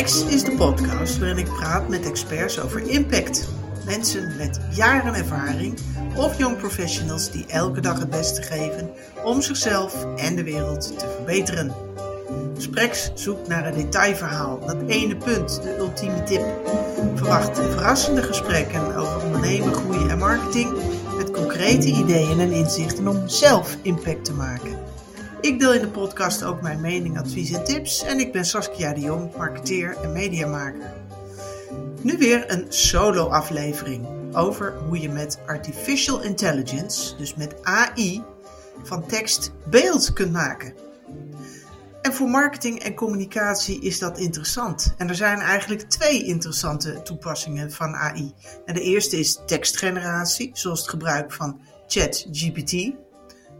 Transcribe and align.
Gesprex 0.00 0.34
is 0.34 0.44
de 0.44 0.56
podcast 0.56 1.18
waarin 1.18 1.38
ik 1.38 1.52
praat 1.54 1.88
met 1.88 2.06
experts 2.06 2.60
over 2.60 2.88
impact. 2.88 3.48
Mensen 3.84 4.36
met 4.36 4.60
jaren 4.70 5.14
ervaring 5.14 5.78
of 6.16 6.38
young 6.38 6.56
professionals 6.56 7.30
die 7.30 7.46
elke 7.46 7.80
dag 7.80 7.98
het 7.98 8.10
beste 8.10 8.42
geven 8.42 8.90
om 9.24 9.42
zichzelf 9.42 10.06
en 10.16 10.36
de 10.36 10.42
wereld 10.42 10.98
te 10.98 11.06
verbeteren. 11.16 11.72
Gesprex 12.54 13.10
zoekt 13.14 13.48
naar 13.48 13.66
een 13.66 13.74
detailverhaal, 13.74 14.60
dat 14.66 14.76
ene 14.86 15.16
punt, 15.16 15.62
de 15.62 15.76
ultieme 15.78 16.22
tip. 16.22 16.44
Verwacht 17.14 17.58
verrassende 17.58 18.22
gesprekken 18.22 18.96
over 18.96 19.24
ondernemen, 19.24 19.74
groeien 19.74 20.10
en 20.10 20.18
marketing 20.18 20.72
met 21.16 21.30
concrete 21.30 21.86
ideeën 21.86 22.40
en 22.40 22.52
inzichten 22.52 23.08
om 23.08 23.28
zelf 23.28 23.76
impact 23.82 24.24
te 24.24 24.32
maken. 24.32 24.89
Ik 25.40 25.58
deel 25.58 25.74
in 25.74 25.80
de 25.80 25.88
podcast 25.88 26.42
ook 26.44 26.62
mijn 26.62 26.80
mening, 26.80 27.18
advies 27.18 27.52
en 27.52 27.64
tips 27.64 28.02
en 28.02 28.18
ik 28.18 28.32
ben 28.32 28.44
Saskia 28.44 28.92
de 28.92 29.00
Jong, 29.00 29.36
marketeer 29.36 29.96
en 30.02 30.12
mediamaker. 30.12 30.92
Nu 32.02 32.18
weer 32.18 32.52
een 32.52 32.66
solo 32.68 33.28
aflevering 33.28 34.06
over 34.32 34.78
hoe 34.78 35.00
je 35.00 35.08
met 35.08 35.38
artificial 35.46 36.22
intelligence, 36.22 37.16
dus 37.16 37.34
met 37.34 37.54
AI, 37.62 38.22
van 38.82 39.06
tekst 39.06 39.52
beeld 39.70 40.12
kunt 40.12 40.32
maken. 40.32 40.74
En 42.02 42.12
voor 42.12 42.28
marketing 42.28 42.78
en 42.78 42.94
communicatie 42.94 43.80
is 43.80 43.98
dat 43.98 44.18
interessant. 44.18 44.94
En 44.96 45.08
er 45.08 45.14
zijn 45.14 45.38
eigenlijk 45.38 45.82
twee 45.82 46.24
interessante 46.24 47.02
toepassingen 47.02 47.72
van 47.72 47.94
AI. 47.94 48.34
En 48.64 48.74
de 48.74 48.82
eerste 48.82 49.18
is 49.18 49.40
tekstgeneratie, 49.46 50.50
zoals 50.52 50.80
het 50.80 50.90
gebruik 50.90 51.32
van 51.32 51.60
ChatGPT. 51.86 52.92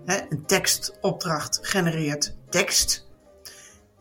Een 0.04 0.46
tekstopdracht 0.46 1.59
genereert 1.62 2.36
tekst. 2.48 3.08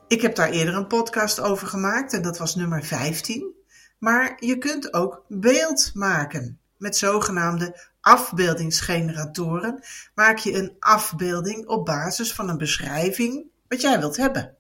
Ik 0.07 0.21
heb 0.21 0.35
daar 0.35 0.49
eerder 0.49 0.76
een 0.76 0.87
podcast 0.87 1.40
over 1.40 1.68
gemaakt 1.68 2.13
en 2.13 2.21
dat 2.21 2.37
was 2.37 2.55
nummer 2.55 2.84
15. 2.84 3.54
Maar 3.99 4.37
je 4.40 4.57
kunt 4.57 4.93
ook 4.93 5.26
beeld 5.27 5.91
maken. 5.93 6.59
Met 6.77 6.98
zogenaamde 6.98 7.87
afbeeldingsgeneratoren 8.01 9.84
maak 10.15 10.37
je 10.37 10.54
een 10.54 10.76
afbeelding 10.79 11.68
op 11.68 11.85
basis 11.85 12.34
van 12.34 12.49
een 12.49 12.57
beschrijving 12.57 13.46
wat 13.68 13.81
jij 13.81 13.99
wilt 13.99 14.18
hebben. 14.18 14.57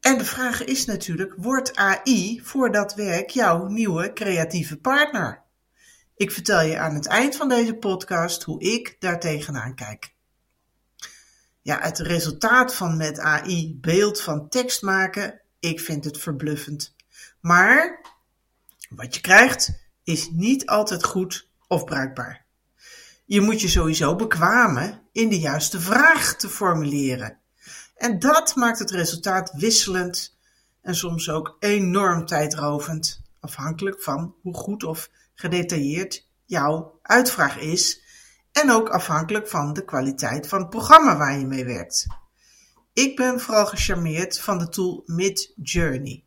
En 0.00 0.18
de 0.18 0.24
vraag 0.24 0.64
is 0.64 0.84
natuurlijk, 0.84 1.34
wordt 1.36 1.76
AI 1.76 2.40
voor 2.44 2.72
dat 2.72 2.94
werk 2.94 3.30
jouw 3.30 3.66
nieuwe 3.66 4.12
creatieve 4.12 4.76
partner? 4.76 5.42
Ik 6.22 6.30
vertel 6.30 6.60
je 6.60 6.78
aan 6.78 6.94
het 6.94 7.06
eind 7.06 7.36
van 7.36 7.48
deze 7.48 7.74
podcast 7.74 8.42
hoe 8.42 8.60
ik 8.60 8.96
daar 8.98 9.20
tegenaan 9.20 9.74
kijk. 9.74 10.14
Ja, 11.62 11.78
het 11.80 11.98
resultaat 11.98 12.74
van 12.74 12.96
met 12.96 13.18
AI 13.18 13.78
beeld 13.80 14.20
van 14.20 14.48
tekst 14.48 14.82
maken, 14.82 15.40
ik 15.60 15.80
vind 15.80 16.04
het 16.04 16.18
verbluffend. 16.18 16.94
Maar 17.40 18.00
wat 18.88 19.14
je 19.14 19.20
krijgt 19.20 19.72
is 20.04 20.28
niet 20.30 20.66
altijd 20.66 21.04
goed 21.04 21.48
of 21.68 21.84
bruikbaar. 21.84 22.44
Je 23.24 23.40
moet 23.40 23.60
je 23.60 23.68
sowieso 23.68 24.16
bekwamen 24.16 25.02
in 25.12 25.28
de 25.28 25.38
juiste 25.38 25.80
vraag 25.80 26.36
te 26.36 26.48
formuleren. 26.48 27.38
En 27.96 28.18
dat 28.18 28.54
maakt 28.54 28.78
het 28.78 28.90
resultaat 28.90 29.52
wisselend 29.52 30.38
en 30.82 30.94
soms 30.94 31.30
ook 31.30 31.56
enorm 31.58 32.26
tijdrovend, 32.26 33.22
afhankelijk 33.40 34.02
van 34.02 34.34
hoe 34.42 34.54
goed 34.54 34.84
of 34.84 35.10
gedetailleerd 35.34 36.28
jouw 36.44 36.98
uitvraag 37.02 37.58
is 37.58 38.02
en 38.52 38.70
ook 38.70 38.88
afhankelijk 38.88 39.48
van 39.48 39.72
de 39.72 39.84
kwaliteit 39.84 40.48
van 40.48 40.60
het 40.60 40.70
programma 40.70 41.16
waar 41.16 41.38
je 41.38 41.46
mee 41.46 41.64
werkt. 41.64 42.06
Ik 42.92 43.16
ben 43.16 43.40
vooral 43.40 43.66
gecharmeerd 43.66 44.40
van 44.40 44.58
de 44.58 44.68
tool 44.68 45.02
Midjourney. 45.06 46.24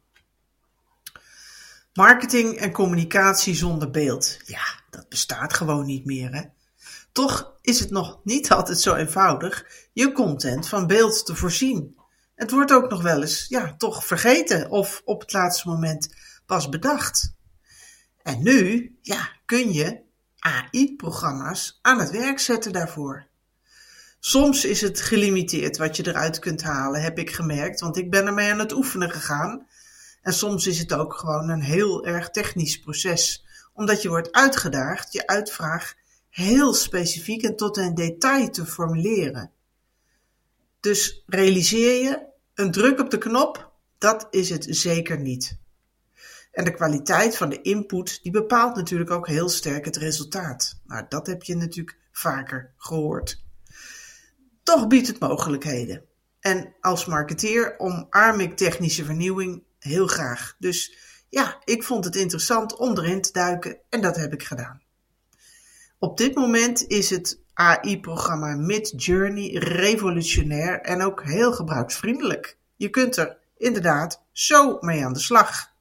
Marketing 1.94 2.58
en 2.58 2.71
communicatie 2.71 3.55
zonder 3.55 3.92
beeld. 3.92 4.38
Ja, 4.45 4.64
dat 4.89 5.10
bestaat 5.10 5.54
gewoon 5.54 5.86
niet 5.86 6.05
meer. 6.05 6.33
Hè? 6.33 6.42
Toch 7.11 7.58
is 7.61 7.80
het 7.80 7.89
nog 7.89 8.20
niet 8.23 8.52
altijd 8.52 8.80
zo 8.80 8.95
eenvoudig 8.95 9.66
je 9.93 10.11
content 10.11 10.67
van 10.67 10.87
beeld 10.87 11.26
te 11.26 11.36
voorzien. 11.36 11.95
Het 12.36 12.52
wordt 12.52 12.72
ook 12.72 12.89
nog 12.89 13.02
wel 13.02 13.22
eens, 13.22 13.45
ja, 13.49 13.76
toch 13.77 14.05
vergeten 14.05 14.70
of 14.70 15.02
op 15.05 15.22
het 15.22 15.33
laatste 15.33 15.67
moment 15.67 16.16
pas 16.45 16.70
bedacht. 16.70 17.33
En 18.25 18.43
nu, 18.43 18.95
ja, 19.02 19.30
kun 19.45 19.73
je 19.73 20.02
AI-programma's 20.39 21.80
aan 21.81 21.99
het 21.99 22.11
werk 22.11 22.39
zetten 22.39 22.71
daarvoor. 22.71 23.27
Soms 24.19 24.65
is 24.65 24.81
het 24.81 25.02
gelimiteerd 25.02 25.77
wat 25.77 25.95
je 25.97 26.08
eruit 26.08 26.39
kunt 26.39 26.63
halen, 26.63 27.02
heb 27.02 27.19
ik 27.19 27.31
gemerkt, 27.31 27.80
want 27.80 27.97
ik 27.97 28.11
ben 28.11 28.25
ermee 28.25 28.52
aan 28.52 28.59
het 28.59 28.73
oefenen 28.73 29.09
gegaan. 29.11 29.67
En 30.21 30.33
soms 30.33 30.67
is 30.67 30.80
het 30.80 30.93
ook 30.93 31.13
gewoon 31.13 31.49
een 31.49 31.61
heel 31.61 32.05
erg 32.05 32.30
technisch 32.30 32.80
proces, 32.80 33.45
omdat 33.73 34.02
je 34.02 34.09
wordt 34.09 34.31
uitgedaagd 34.31 35.13
je 35.13 35.27
uitvraag 35.27 35.93
heel 36.30 36.73
specifiek 36.73 37.43
en 37.43 37.55
tot 37.55 37.77
een 37.77 37.95
detail 37.95 38.49
te 38.49 38.65
formuleren. 38.65 39.52
Dus 40.80 41.23
realiseer 41.25 42.03
je, 42.03 42.25
een 42.53 42.71
druk 42.71 42.99
op 42.99 43.09
de 43.09 43.17
knop, 43.17 43.71
dat 43.97 44.27
is 44.30 44.49
het 44.49 44.67
zeker 44.69 45.19
niet. 45.19 45.63
En 46.55 46.64
de 46.64 46.73
kwaliteit 46.73 47.38
van 47.38 47.49
de 47.49 47.61
input, 47.61 48.20
die 48.23 48.32
bepaalt 48.32 48.76
natuurlijk 48.76 49.11
ook 49.11 49.27
heel 49.27 49.49
sterk 49.49 49.86
het 49.86 49.95
resultaat. 49.95 50.82
Nou, 50.86 51.05
dat 51.10 51.27
heb 51.27 51.43
je 51.43 51.55
natuurlijk 51.55 51.98
vaker 52.11 52.73
gehoord. 52.77 53.43
Toch 54.64 54.88
biedt 54.88 55.08
het 55.08 55.20
mogelijkheden. 55.20 56.05
En 56.39 56.76
als 56.82 57.05
marketeer 57.05 57.80
omarm 57.80 58.39
ik 58.39 58.58
technische 58.58 59.05
vernieuwing 59.05 59.64
heel 59.80 60.08
graag. 60.08 60.55
Dus 60.60 60.98
ja, 61.30 61.61
ik 61.64 61.83
vond 61.83 62.05
het 62.05 62.16
interessant 62.16 62.76
om 62.76 62.98
erin 62.98 63.22
te 63.22 63.32
duiken 63.32 63.77
en 63.89 64.02
dat 64.02 64.16
heb 64.16 64.33
ik 64.33 64.43
gedaan. 64.43 64.82
Op 65.99 66.17
dit 66.17 66.36
moment 66.36 66.87
is 66.87 67.10
het 67.10 67.39
AI-programma 67.54 68.55
Midjourney 68.55 69.58
revolutionair 69.58 70.82
en 70.82 71.02
ook 71.02 71.23
heel 71.23 71.54
gebruiksvriendelijk. 71.54 72.58
Je 72.76 72.89
kunt 72.89 73.17
er 73.17 73.37
inderdaad 73.58 74.23
zo 74.32 74.77
mee 74.80 75.05
aan 75.05 75.14
de 75.14 75.20
slag. 75.20 75.73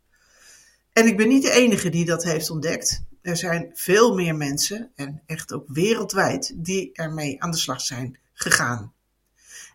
En 0.95 1.07
ik 1.07 1.17
ben 1.17 1.29
niet 1.29 1.43
de 1.43 1.51
enige 1.51 1.89
die 1.89 2.05
dat 2.05 2.25
heeft 2.25 2.51
ontdekt. 2.51 3.03
Er 3.23 3.37
zijn 3.37 3.71
veel 3.75 4.15
meer 4.15 4.37
mensen, 4.37 4.91
en 4.95 5.23
echt 5.27 5.53
ook 5.53 5.65
wereldwijd, 5.67 6.55
die 6.57 6.93
ermee 6.93 7.43
aan 7.43 7.51
de 7.51 7.57
slag 7.57 7.81
zijn 7.81 8.19
gegaan. 8.33 8.93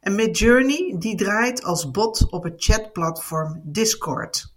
En 0.02 0.16
Midjourney 0.16 0.96
die 1.00 1.16
draait 1.16 1.64
als 1.64 1.92
bot 1.92 2.32
op 2.32 2.44
het 2.44 2.54
chatplatform 2.58 3.62
Discord. 3.64 4.54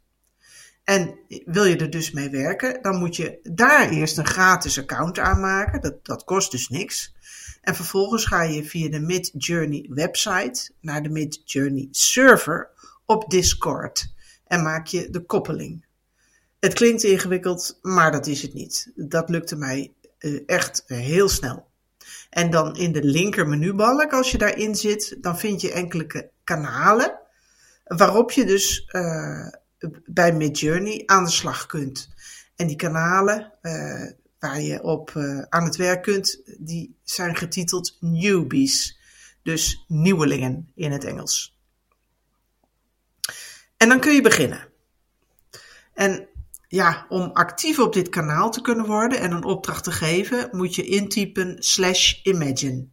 En 0.84 1.18
wil 1.44 1.64
je 1.64 1.76
er 1.76 1.90
dus 1.90 2.10
mee 2.10 2.30
werken, 2.30 2.82
dan 2.82 2.98
moet 2.98 3.16
je 3.16 3.38
daar 3.42 3.90
eerst 3.90 4.18
een 4.18 4.26
gratis 4.26 4.78
account 4.78 5.18
aanmaken. 5.18 5.80
Dat, 5.80 6.04
dat 6.04 6.24
kost 6.24 6.50
dus 6.50 6.68
niks. 6.68 7.14
En 7.60 7.74
vervolgens 7.74 8.24
ga 8.24 8.42
je 8.42 8.64
via 8.64 8.88
de 8.88 9.00
Midjourney 9.00 9.86
website 9.88 10.70
naar 10.80 11.02
de 11.02 11.08
Midjourney 11.08 11.88
server 11.90 12.70
op 13.06 13.30
Discord. 13.30 14.14
En 14.46 14.62
maak 14.62 14.86
je 14.86 15.10
de 15.10 15.20
koppeling. 15.20 15.84
Het 16.62 16.74
klinkt 16.74 17.02
ingewikkeld, 17.02 17.78
maar 17.82 18.12
dat 18.12 18.26
is 18.26 18.42
het 18.42 18.54
niet. 18.54 18.92
Dat 18.94 19.28
lukte 19.28 19.56
mij 19.56 19.92
uh, 20.18 20.42
echt 20.46 20.82
heel 20.86 21.28
snel. 21.28 21.70
En 22.30 22.50
dan 22.50 22.76
in 22.76 22.92
de 22.92 23.04
linker 23.04 23.48
menubalk, 23.48 24.12
als 24.12 24.30
je 24.30 24.38
daarin 24.38 24.74
zit, 24.74 25.16
dan 25.20 25.38
vind 25.38 25.60
je 25.60 25.72
enkele 25.72 26.30
kanalen 26.44 27.18
waarop 27.84 28.30
je 28.30 28.44
dus 28.44 28.88
uh, 28.92 29.48
bij 30.04 30.32
Midjourney 30.32 31.02
aan 31.06 31.24
de 31.24 31.30
slag 31.30 31.66
kunt. 31.66 32.08
En 32.56 32.66
die 32.66 32.76
kanalen 32.76 33.52
uh, 33.62 34.10
waar 34.38 34.60
je 34.60 34.82
op 34.82 35.12
aan 35.48 35.64
het 35.64 35.76
werk 35.76 36.02
kunt, 36.02 36.42
die 36.58 36.96
zijn 37.02 37.36
getiteld 37.36 37.96
newbies. 38.00 38.98
Dus 39.42 39.84
nieuwelingen 39.88 40.70
in 40.74 40.92
het 40.92 41.04
Engels. 41.04 41.56
En 43.76 43.88
dan 43.88 44.00
kun 44.00 44.14
je 44.14 44.22
beginnen. 44.22 44.68
En 45.94 46.30
ja, 46.72 47.06
om 47.08 47.30
actief 47.32 47.78
op 47.78 47.92
dit 47.92 48.08
kanaal 48.08 48.50
te 48.50 48.60
kunnen 48.60 48.86
worden 48.86 49.20
en 49.20 49.32
een 49.32 49.44
opdracht 49.44 49.84
te 49.84 49.90
geven, 49.90 50.48
moet 50.50 50.74
je 50.74 50.84
intypen 50.84 51.56
slash 51.58 52.22
imagine. 52.22 52.86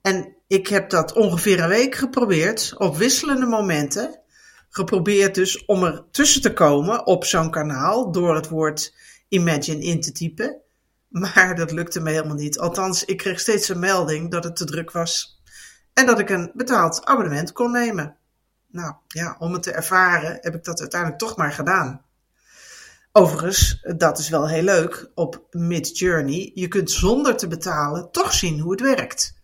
En 0.00 0.36
ik 0.46 0.66
heb 0.66 0.90
dat 0.90 1.12
ongeveer 1.12 1.60
een 1.60 1.68
week 1.68 1.94
geprobeerd, 1.94 2.74
op 2.78 2.96
wisselende 2.96 3.46
momenten. 3.46 4.20
Geprobeerd 4.68 5.34
dus 5.34 5.64
om 5.64 5.82
er 5.82 6.04
tussen 6.10 6.42
te 6.42 6.52
komen 6.52 7.06
op 7.06 7.24
zo'n 7.24 7.50
kanaal 7.50 8.12
door 8.12 8.34
het 8.34 8.48
woord 8.48 8.94
imagine 9.28 9.84
in 9.84 10.00
te 10.00 10.12
typen. 10.12 10.60
Maar 11.08 11.54
dat 11.54 11.72
lukte 11.72 12.00
me 12.00 12.10
helemaal 12.10 12.36
niet. 12.36 12.58
Althans, 12.58 13.04
ik 13.04 13.16
kreeg 13.16 13.40
steeds 13.40 13.68
een 13.68 13.78
melding 13.78 14.30
dat 14.30 14.44
het 14.44 14.56
te 14.56 14.64
druk 14.64 14.90
was. 14.90 15.42
En 15.92 16.06
dat 16.06 16.18
ik 16.18 16.30
een 16.30 16.50
betaald 16.54 17.04
abonnement 17.04 17.52
kon 17.52 17.70
nemen. 17.70 18.16
Nou 18.66 18.94
ja, 19.06 19.36
om 19.38 19.52
het 19.52 19.62
te 19.62 19.72
ervaren 19.72 20.38
heb 20.40 20.54
ik 20.54 20.64
dat 20.64 20.80
uiteindelijk 20.80 21.20
toch 21.20 21.36
maar 21.36 21.52
gedaan. 21.52 22.04
Overigens, 23.14 23.80
dat 23.96 24.18
is 24.18 24.28
wel 24.28 24.48
heel 24.48 24.62
leuk 24.62 25.10
op 25.14 25.46
Midjourney. 25.50 26.50
Je 26.54 26.68
kunt 26.68 26.90
zonder 26.90 27.36
te 27.36 27.48
betalen 27.48 28.10
toch 28.10 28.32
zien 28.32 28.60
hoe 28.60 28.70
het 28.70 28.80
werkt. 28.80 29.40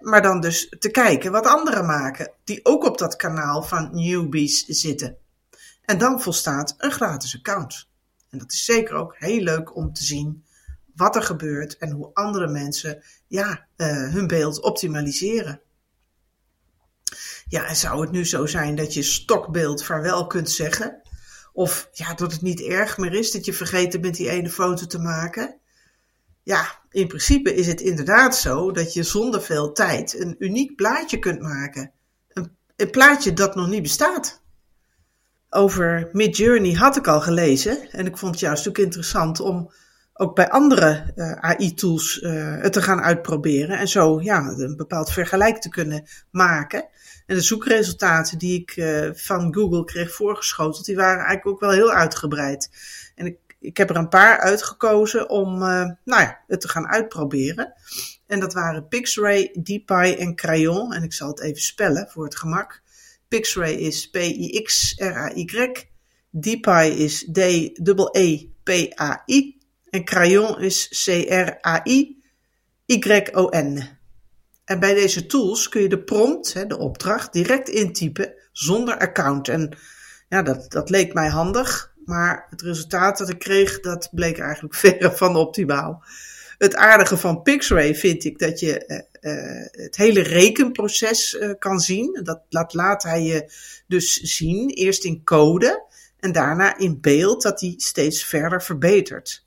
maar 0.00 0.22
dan 0.22 0.40
dus 0.40 0.74
te 0.78 0.90
kijken 0.90 1.32
wat 1.32 1.46
anderen 1.46 1.86
maken, 1.86 2.32
die 2.44 2.64
ook 2.64 2.84
op 2.84 2.98
dat 2.98 3.16
kanaal 3.16 3.62
van 3.62 3.90
newbies 3.92 4.64
zitten. 4.64 5.16
En 5.82 5.98
dan 5.98 6.20
volstaat 6.20 6.74
een 6.78 6.92
gratis 6.92 7.36
account. 7.36 7.88
En 8.30 8.38
dat 8.38 8.52
is 8.52 8.64
zeker 8.64 8.94
ook 8.94 9.16
heel 9.18 9.40
leuk 9.40 9.76
om 9.76 9.92
te 9.92 10.04
zien 10.04 10.44
wat 10.94 11.16
er 11.16 11.22
gebeurt 11.22 11.76
en 11.78 11.90
hoe 11.90 12.10
andere 12.14 12.48
mensen 12.48 13.02
ja, 13.26 13.66
uh, 13.76 14.12
hun 14.12 14.26
beeld 14.26 14.60
optimaliseren. 14.60 15.60
Ja, 17.48 17.66
en 17.66 17.76
zou 17.76 18.00
het 18.00 18.10
nu 18.10 18.26
zo 18.26 18.46
zijn 18.46 18.74
dat 18.74 18.94
je 18.94 19.02
stokbeeld 19.02 19.84
vaarwel 19.84 20.26
kunt 20.26 20.50
zeggen? 20.50 21.00
Of 21.56 21.88
ja, 21.92 22.14
dat 22.14 22.32
het 22.32 22.42
niet 22.42 22.62
erg 22.62 22.98
meer 22.98 23.12
is 23.12 23.32
dat 23.32 23.44
je 23.44 23.52
vergeten 23.52 24.00
bent 24.00 24.16
die 24.16 24.30
ene 24.30 24.50
foto 24.50 24.86
te 24.86 24.98
maken? 24.98 25.58
Ja, 26.42 26.78
in 26.90 27.08
principe 27.08 27.54
is 27.54 27.66
het 27.66 27.80
inderdaad 27.80 28.36
zo 28.36 28.72
dat 28.72 28.92
je 28.92 29.02
zonder 29.02 29.42
veel 29.42 29.72
tijd 29.72 30.20
een 30.20 30.36
uniek 30.38 30.76
plaatje 30.76 31.18
kunt 31.18 31.40
maken. 31.40 31.92
Een, 32.28 32.56
een 32.76 32.90
plaatje 32.90 33.32
dat 33.32 33.54
nog 33.54 33.68
niet 33.68 33.82
bestaat. 33.82 34.42
Over 35.50 36.08
Midjourney 36.12 36.72
had 36.72 36.96
ik 36.96 37.06
al 37.06 37.20
gelezen 37.20 37.90
en 37.90 38.06
ik 38.06 38.16
vond 38.16 38.30
het 38.30 38.40
juist 38.40 38.68
ook 38.68 38.78
interessant 38.78 39.40
om 39.40 39.72
ook 40.12 40.34
bij 40.34 40.50
andere 40.50 41.12
eh, 41.14 41.32
AI-tools 41.32 42.20
uh, 42.20 42.60
het 42.60 42.72
te 42.72 42.82
gaan 42.82 43.00
uitproberen 43.00 43.78
en 43.78 43.88
zo 43.88 44.20
ja, 44.20 44.54
een 44.56 44.76
bepaald 44.76 45.12
vergelijk 45.12 45.60
te 45.60 45.68
kunnen 45.68 46.06
maken. 46.30 46.88
En 47.26 47.34
de 47.34 47.40
zoekresultaten 47.40 48.38
die 48.38 48.60
ik 48.60 48.76
uh, 48.76 49.10
van 49.14 49.54
Google 49.54 49.84
kreeg 49.84 50.12
voorgeschoteld, 50.12 50.84
die 50.84 50.96
waren 50.96 51.24
eigenlijk 51.24 51.46
ook 51.46 51.60
wel 51.60 51.70
heel 51.70 51.92
uitgebreid. 51.92 52.70
En 53.14 53.26
ik, 53.26 53.38
ik 53.60 53.76
heb 53.76 53.90
er 53.90 53.96
een 53.96 54.08
paar 54.08 54.38
uitgekozen 54.38 55.30
om 55.30 55.58
nou 55.58 55.96
ja, 56.04 56.40
het 56.46 56.60
te 56.60 56.68
gaan 56.68 56.86
uitproberen. 56.86 57.74
En 58.26 58.40
dat 58.40 58.52
waren 58.52 58.88
Pixray, 58.88 59.50
DeepI 59.62 60.14
en 60.14 60.34
Crayon. 60.34 60.92
En 60.92 61.02
ik 61.02 61.12
zal 61.12 61.28
het 61.28 61.40
even 61.40 61.62
spellen 61.62 62.08
voor 62.08 62.24
het 62.24 62.36
gemak. 62.36 62.82
Pixray 63.28 63.72
is 63.72 64.10
P-I-X-R-A-Y. 64.10 65.72
DeepI 66.30 67.04
is 67.04 67.28
D-E-E-P-A-I. 67.32 67.74
En 69.90 70.04
crayon 70.04 70.60
is 70.60 71.04
C-R-A-I-Y-O-N. 71.04 72.14
En 74.66 74.80
bij 74.80 74.94
deze 74.94 75.26
tools 75.26 75.68
kun 75.68 75.82
je 75.82 75.88
de 75.88 76.02
prompt, 76.02 76.68
de 76.68 76.78
opdracht, 76.78 77.32
direct 77.32 77.68
intypen 77.68 78.34
zonder 78.52 78.98
account. 78.98 79.48
En 79.48 79.78
ja, 80.28 80.42
dat, 80.42 80.70
dat 80.70 80.90
leek 80.90 81.14
mij 81.14 81.28
handig, 81.28 81.92
maar 82.04 82.46
het 82.50 82.62
resultaat 82.62 83.18
dat 83.18 83.28
ik 83.28 83.38
kreeg, 83.38 83.80
dat 83.80 84.08
bleek 84.12 84.38
eigenlijk 84.38 84.74
verre 84.84 85.12
van 85.12 85.36
optimaal. 85.36 86.04
Het 86.58 86.76
aardige 86.76 87.16
van 87.16 87.42
Pixray 87.42 87.94
vind 87.94 88.24
ik 88.24 88.38
dat 88.38 88.60
je 88.60 88.84
uh, 88.86 89.32
uh, 89.32 89.66
het 89.70 89.96
hele 89.96 90.20
rekenproces 90.20 91.34
uh, 91.34 91.50
kan 91.58 91.80
zien. 91.80 92.20
Dat 92.22 92.42
laat, 92.48 92.74
laat 92.74 93.02
hij 93.02 93.22
je 93.22 93.52
dus 93.86 94.14
zien, 94.14 94.68
eerst 94.68 95.04
in 95.04 95.24
code 95.24 95.84
en 96.20 96.32
daarna 96.32 96.78
in 96.78 97.00
beeld, 97.00 97.42
dat 97.42 97.60
hij 97.60 97.74
steeds 97.76 98.24
verder 98.24 98.62
verbetert. 98.62 99.44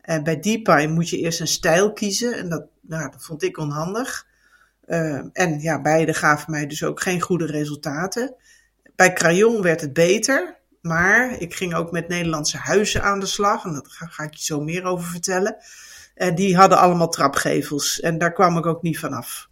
En 0.00 0.22
bij 0.22 0.40
DeepI 0.40 0.86
moet 0.86 1.08
je 1.08 1.18
eerst 1.18 1.40
een 1.40 1.46
stijl 1.46 1.92
kiezen 1.92 2.34
en 2.34 2.48
dat, 2.48 2.66
nou, 2.80 3.10
dat 3.10 3.24
vond 3.24 3.42
ik 3.42 3.58
onhandig. 3.58 4.28
Uh, 4.90 5.20
en 5.32 5.60
ja, 5.60 5.80
beide 5.80 6.14
gaven 6.14 6.50
mij 6.50 6.66
dus 6.66 6.84
ook 6.84 7.00
geen 7.00 7.20
goede 7.20 7.46
resultaten. 7.46 8.34
Bij 8.96 9.12
Crayon 9.12 9.62
werd 9.62 9.80
het 9.80 9.92
beter, 9.92 10.58
maar 10.82 11.38
ik 11.38 11.54
ging 11.54 11.74
ook 11.74 11.90
met 11.90 12.08
Nederlandse 12.08 12.56
huizen 12.56 13.02
aan 13.02 13.20
de 13.20 13.26
slag. 13.26 13.64
En 13.64 13.72
daar 13.72 14.08
ga, 14.10 14.22
ik 14.22 14.34
je 14.34 14.44
zo 14.44 14.60
meer 14.60 14.84
over 14.84 15.08
vertellen. 15.08 15.56
En 16.14 16.34
die 16.34 16.56
hadden 16.56 16.78
allemaal 16.78 17.08
trapgevels 17.08 18.00
en 18.00 18.18
daar 18.18 18.32
kwam 18.32 18.56
ik 18.56 18.66
ook 18.66 18.82
niet 18.82 18.98
vanaf. 18.98 19.48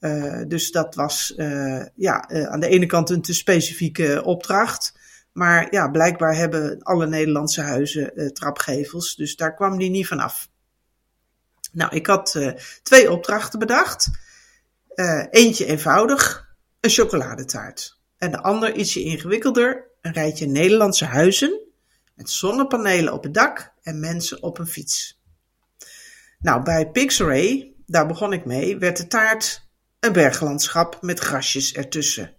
Uh, 0.00 0.42
dus 0.48 0.70
dat 0.70 0.94
was 0.94 1.34
uh, 1.36 1.84
ja, 1.94 2.28
aan 2.28 2.60
de 2.60 2.68
ene 2.68 2.86
kant 2.86 3.10
een 3.10 3.22
te 3.22 3.34
specifieke 3.34 4.22
opdracht. 4.24 4.98
Maar 5.32 5.66
ja, 5.70 5.88
blijkbaar 5.88 6.36
hebben 6.36 6.82
alle 6.82 7.06
Nederlandse 7.06 7.60
huizen 7.60 8.34
trapgevels, 8.34 9.16
dus 9.16 9.36
daar 9.36 9.54
kwam 9.54 9.78
die 9.78 9.90
niet 9.90 10.06
vanaf. 10.06 10.48
Nou, 11.72 11.96
ik 11.96 12.06
had 12.06 12.38
twee 12.82 13.10
opdrachten 13.12 13.58
bedacht. 13.58 14.10
Uh, 14.94 15.24
eentje 15.30 15.66
eenvoudig, 15.66 16.48
een 16.80 16.90
chocoladetaart. 16.90 18.00
En 18.18 18.30
de 18.30 18.42
ander 18.42 18.74
ietsje 18.74 19.02
ingewikkelder, 19.02 19.90
een 20.00 20.12
rijtje 20.12 20.46
Nederlandse 20.46 21.04
huizen 21.04 21.60
met 22.14 22.30
zonnepanelen 22.30 23.12
op 23.12 23.22
het 23.22 23.34
dak 23.34 23.72
en 23.82 24.00
mensen 24.00 24.42
op 24.42 24.58
een 24.58 24.66
fiets. 24.66 25.20
Nou, 26.38 26.62
bij 26.62 26.90
Pixarray, 26.90 27.74
daar 27.86 28.06
begon 28.06 28.32
ik 28.32 28.44
mee, 28.44 28.78
werd 28.78 28.96
de 28.96 29.06
taart 29.06 29.68
een 30.00 30.12
berglandschap 30.12 30.98
met 31.00 31.18
grasjes 31.18 31.74
ertussen. 31.74 32.34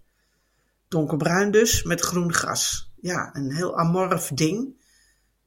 Donkerbruin 0.88 1.50
dus, 1.50 1.82
met 1.82 2.00
groen 2.00 2.32
gras. 2.32 2.92
Ja, 3.00 3.30
een 3.32 3.52
heel 3.52 3.78
amorf 3.78 4.28
ding. 4.28 4.82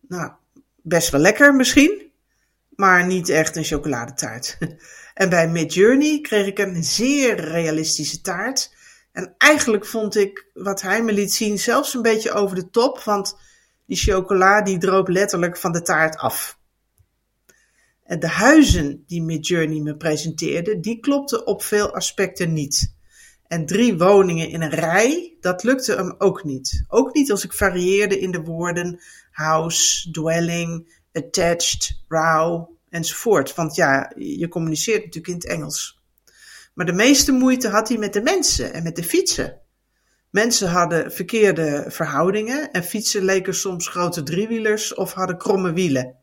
Nou, 0.08 0.32
best 0.76 1.10
wel 1.10 1.22
lekker 1.22 1.56
misschien, 1.56 2.07
maar 2.78 3.06
niet 3.06 3.30
echt 3.30 3.56
een 3.56 3.64
chocoladetaart. 3.64 4.58
En 5.14 5.30
bij 5.30 5.50
Midjourney 5.50 6.22
kreeg 6.22 6.46
ik 6.46 6.60
een 6.60 6.84
zeer 6.84 7.40
realistische 7.40 8.22
taart. 8.22 8.74
En 9.12 9.36
eigenlijk 9.38 9.86
vond 9.86 10.16
ik 10.16 10.50
wat 10.54 10.82
hij 10.82 11.04
me 11.04 11.14
liet 11.14 11.34
zien 11.34 11.60
zelfs 11.60 11.94
een 11.94 12.02
beetje 12.02 12.32
over 12.32 12.56
de 12.56 12.70
top, 12.70 13.00
want 13.04 13.38
die 13.86 13.98
chocola 13.98 14.62
die 14.62 14.78
droop 14.78 15.08
letterlijk 15.08 15.58
van 15.58 15.72
de 15.72 15.82
taart 15.82 16.18
af. 16.18 16.60
En 18.04 18.20
de 18.20 18.28
huizen 18.28 19.04
die 19.08 19.22
Midjourney 19.22 19.80
me 19.80 19.96
presenteerde, 19.96 20.80
die 20.80 21.00
klopten 21.00 21.48
op 21.48 21.64
veel 21.64 21.94
aspecten 21.94 22.54
niet. 22.54 22.96
En 23.48 23.66
drie 23.66 23.98
woningen 23.98 24.50
in 24.50 24.62
een 24.62 24.70
rij, 24.70 25.38
dat 25.40 25.64
lukte 25.64 25.96
hem 25.96 26.16
ook 26.18 26.44
niet. 26.44 26.84
Ook 26.88 27.14
niet 27.14 27.32
als 27.32 27.44
ik 27.44 27.54
varieerde 27.54 28.20
in 28.20 28.32
de 28.32 28.42
woorden 28.42 29.00
house, 29.32 30.12
dwelling, 30.12 30.97
attached, 31.18 32.04
row 32.08 32.70
enzovoort. 32.90 33.56
Want 33.56 33.76
ja, 33.76 34.12
je 34.16 34.48
communiceert 34.48 35.04
natuurlijk 35.04 35.28
in 35.28 35.34
het 35.34 35.48
Engels. 35.48 36.02
Maar 36.74 36.86
de 36.86 36.94
meeste 36.94 37.32
moeite 37.32 37.68
had 37.68 37.88
hij 37.88 37.98
met 37.98 38.14
de 38.14 38.22
mensen 38.22 38.74
en 38.74 38.84
met 38.84 38.96
de 38.96 39.04
fietsen. 39.04 39.62
Mensen 40.30 40.70
hadden 40.70 41.12
verkeerde 41.12 41.86
verhoudingen 41.88 42.72
en 42.72 42.84
fietsen 42.84 43.24
leken 43.24 43.56
soms 43.56 43.88
grote 43.88 44.24
driewielers 44.24 44.94
of 44.94 45.14
hadden 45.14 45.38
kromme 45.38 45.74
wielen. 45.74 46.16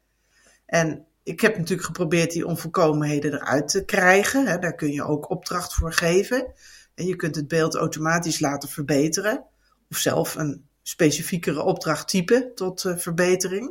En 0.67 1.06
ik 1.23 1.41
heb 1.41 1.58
natuurlijk 1.58 1.87
geprobeerd 1.87 2.32
die 2.32 2.46
onvolkomenheden 2.46 3.32
eruit 3.32 3.69
te 3.69 3.85
krijgen. 3.85 4.44
Daar 4.44 4.75
kun 4.75 4.93
je 4.93 5.05
ook 5.05 5.31
opdracht 5.31 5.75
voor 5.75 5.93
geven. 5.93 6.52
En 6.94 7.06
je 7.06 7.17
kunt 7.17 7.37
het 7.37 7.49
beeld 7.49 7.74
automatisch 7.74 8.41
laten 8.41 8.69
verbeteren. 8.69 9.44
Of 9.91 9.96
zelf 9.96 10.34
een 10.34 10.69
specifiekere 10.86 11.62
opdracht 11.62 12.08
typen 12.08 12.55
tot 12.55 12.84
uh, 12.84 12.96
verbetering. 12.96 13.70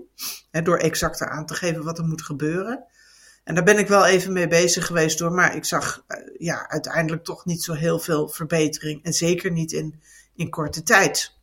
Hè, 0.52 0.62
door 0.62 0.78
exacter 0.78 1.30
aan 1.30 1.46
te 1.46 1.54
geven 1.54 1.84
wat 1.84 1.98
er 1.98 2.06
moet 2.06 2.22
gebeuren. 2.22 2.86
En 3.44 3.56
daar 3.56 3.64
ben 3.64 3.78
ik 3.78 3.88
wel 3.88 4.06
even 4.06 4.34
mee 4.34 4.48
bezig 4.48 4.86
geweest 4.86 5.18
door. 5.18 5.32
Maar 5.32 5.56
ik 5.56 5.66
zag 5.66 6.04
uh, 6.08 6.18
ja, 6.38 6.70
uiteindelijk 6.70 7.24
toch 7.24 7.46
niet 7.46 7.64
zo 7.64 7.74
heel 7.74 8.00
veel 8.00 8.30
verbetering. 8.30 9.04
En 9.04 9.14
zeker 9.14 9.52
niet 9.52 9.72
in, 9.72 10.02
in 10.36 10.50
korte 10.50 10.84
tijd. 10.84 11.38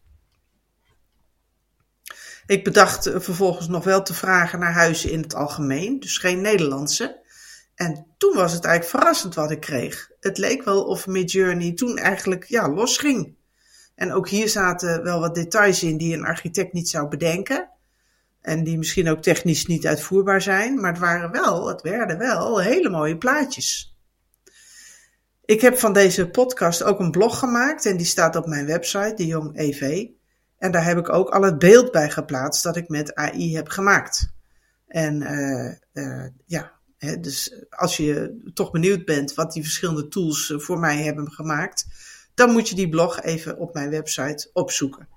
Ik 2.47 2.65
bedacht 2.65 3.07
uh, 3.07 3.21
vervolgens 3.21 3.69
nog 3.69 3.85
wel 3.85 4.03
te 4.03 4.15
vragen 4.15 4.59
naar 4.59 4.73
huizen 4.73 5.11
in 5.11 5.21
het 5.23 5.35
algemeen. 5.35 6.01
Dus 6.01 6.19
geen 6.19 6.41
Nederlandse. 6.41 7.21
En 7.75 8.07
toen 8.19 8.35
was 8.35 8.53
het 8.53 8.65
eigenlijk 8.65 8.97
verrassend 8.97 9.35
wat 9.35 9.51
ik 9.51 9.61
kreeg. 9.61 10.11
Het 10.21 10.39
leek 10.39 10.65
wel 10.65 10.85
of 10.85 11.07
Midjourney 11.07 11.73
toen 11.73 11.99
eigenlijk 11.99 12.45
ja, 12.45 12.69
losging. 12.69 13.39
En 14.01 14.13
ook 14.13 14.29
hier 14.29 14.49
zaten 14.49 15.03
wel 15.03 15.21
wat 15.21 15.35
details 15.35 15.83
in 15.83 15.97
die 15.97 16.15
een 16.15 16.25
architect 16.25 16.73
niet 16.73 16.89
zou 16.89 17.09
bedenken. 17.09 17.71
En 18.41 18.65
die 18.65 18.79
misschien 18.79 19.09
ook 19.09 19.23
technisch 19.23 19.67
niet 19.67 19.87
uitvoerbaar 19.87 20.43
zijn. 20.43 20.81
Maar 20.81 20.91
het 20.91 21.01
waren 21.01 21.31
wel, 21.31 21.69
het 21.69 21.83
werden 21.83 22.19
wel 22.19 22.61
hele 22.61 22.89
mooie 22.89 23.19
plaatjes. 23.19 23.97
Ik 25.45 25.61
heb 25.61 25.79
van 25.79 25.93
deze 25.93 26.31
podcast 26.31 26.83
ook 26.83 26.99
een 26.99 27.11
blog 27.11 27.39
gemaakt 27.39 27.87
en 27.87 27.97
die 27.97 28.07
staat 28.07 28.37
op 28.37 28.47
mijn 28.47 28.67
website, 28.67 29.15
de 29.17 29.27
Jong 29.27 29.59
EV. 29.59 30.07
En 30.59 30.73
daar 30.73 30.85
heb 30.85 30.99
ik 30.99 31.09
ook 31.09 31.29
al 31.29 31.43
het 31.43 31.59
beeld 31.59 31.93
bij 31.93 32.11
geplaatst 32.11 32.63
dat 32.63 32.77
ik 32.77 32.89
met 32.89 33.15
AI 33.15 33.57
heb 33.57 33.69
gemaakt. 33.69 34.33
En 34.87 35.23
uh, 35.23 36.05
uh, 36.05 36.27
ja, 36.47 36.73
dus 37.21 37.65
als 37.71 37.97
je 37.97 38.41
toch 38.55 38.71
benieuwd 38.71 39.05
bent 39.05 39.35
wat 39.35 39.53
die 39.53 39.63
verschillende 39.63 40.09
tools 40.09 40.51
eh, 40.51 40.59
voor 40.59 40.79
mij 40.79 41.03
hebben 41.03 41.33
gemaakt, 41.33 41.87
dan 42.41 42.53
moet 42.53 42.69
je 42.69 42.75
die 42.75 42.89
blog 42.89 43.23
even 43.23 43.59
op 43.59 43.75
mijn 43.75 43.91
website 43.91 44.51
opzoeken. 44.53 45.09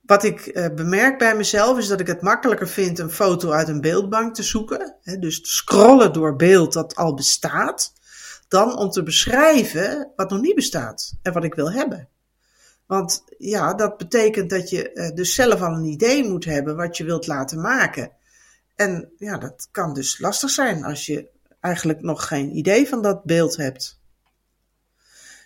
Wat 0.00 0.24
ik 0.24 0.46
uh, 0.46 0.66
bemerk 0.74 1.18
bij 1.18 1.36
mezelf 1.36 1.78
is 1.78 1.86
dat 1.86 2.00
ik 2.00 2.06
het 2.06 2.22
makkelijker 2.22 2.68
vind 2.68 2.98
een 2.98 3.10
foto 3.10 3.50
uit 3.50 3.68
een 3.68 3.80
beeldbank 3.80 4.34
te 4.34 4.42
zoeken. 4.42 4.96
Hè, 5.02 5.18
dus 5.18 5.56
scrollen 5.56 6.12
door 6.12 6.36
beeld 6.36 6.72
dat 6.72 6.96
al 6.96 7.14
bestaat. 7.14 7.92
Dan 8.48 8.76
om 8.76 8.90
te 8.90 9.02
beschrijven 9.02 10.12
wat 10.16 10.30
nog 10.30 10.40
niet 10.40 10.54
bestaat 10.54 11.14
en 11.22 11.32
wat 11.32 11.44
ik 11.44 11.54
wil 11.54 11.72
hebben. 11.72 12.08
Want 12.86 13.24
ja, 13.38 13.74
dat 13.74 13.96
betekent 13.96 14.50
dat 14.50 14.70
je 14.70 14.90
uh, 14.94 15.10
dus 15.14 15.34
zelf 15.34 15.60
al 15.60 15.74
een 15.74 15.84
idee 15.84 16.28
moet 16.28 16.44
hebben 16.44 16.76
wat 16.76 16.96
je 16.96 17.04
wilt 17.04 17.26
laten 17.26 17.60
maken. 17.60 18.10
En 18.76 19.12
ja, 19.18 19.38
dat 19.38 19.68
kan 19.70 19.94
dus 19.94 20.18
lastig 20.18 20.50
zijn 20.50 20.84
als 20.84 21.06
je 21.06 21.28
eigenlijk 21.60 22.00
nog 22.00 22.26
geen 22.26 22.56
idee 22.56 22.88
van 22.88 23.02
dat 23.02 23.24
beeld 23.24 23.56
hebt. 23.56 24.00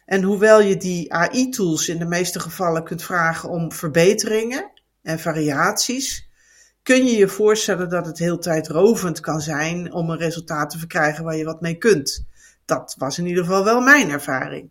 En 0.07 0.23
hoewel 0.23 0.61
je 0.61 0.77
die 0.77 1.13
AI-tools 1.13 1.89
in 1.89 1.99
de 1.99 2.05
meeste 2.05 2.41
gevallen 2.41 2.85
kunt 2.85 3.03
vragen 3.03 3.49
om 3.49 3.73
verbeteringen 3.73 4.71
en 5.03 5.19
variaties, 5.19 6.29
kun 6.83 7.07
je 7.07 7.17
je 7.17 7.29
voorstellen 7.29 7.89
dat 7.89 8.07
het 8.07 8.19
heel 8.19 8.39
tijdrovend 8.39 9.21
kan 9.21 9.41
zijn 9.41 9.93
om 9.93 10.11
een 10.11 10.19
resultaat 10.19 10.71
te 10.71 10.79
verkrijgen 10.79 11.25
waar 11.25 11.37
je 11.37 11.45
wat 11.45 11.61
mee 11.61 11.79
kunt. 11.79 12.27
Dat 12.65 12.95
was 12.99 13.19
in 13.19 13.27
ieder 13.27 13.45
geval 13.45 13.65
wel 13.65 13.81
mijn 13.81 14.11
ervaring. 14.11 14.71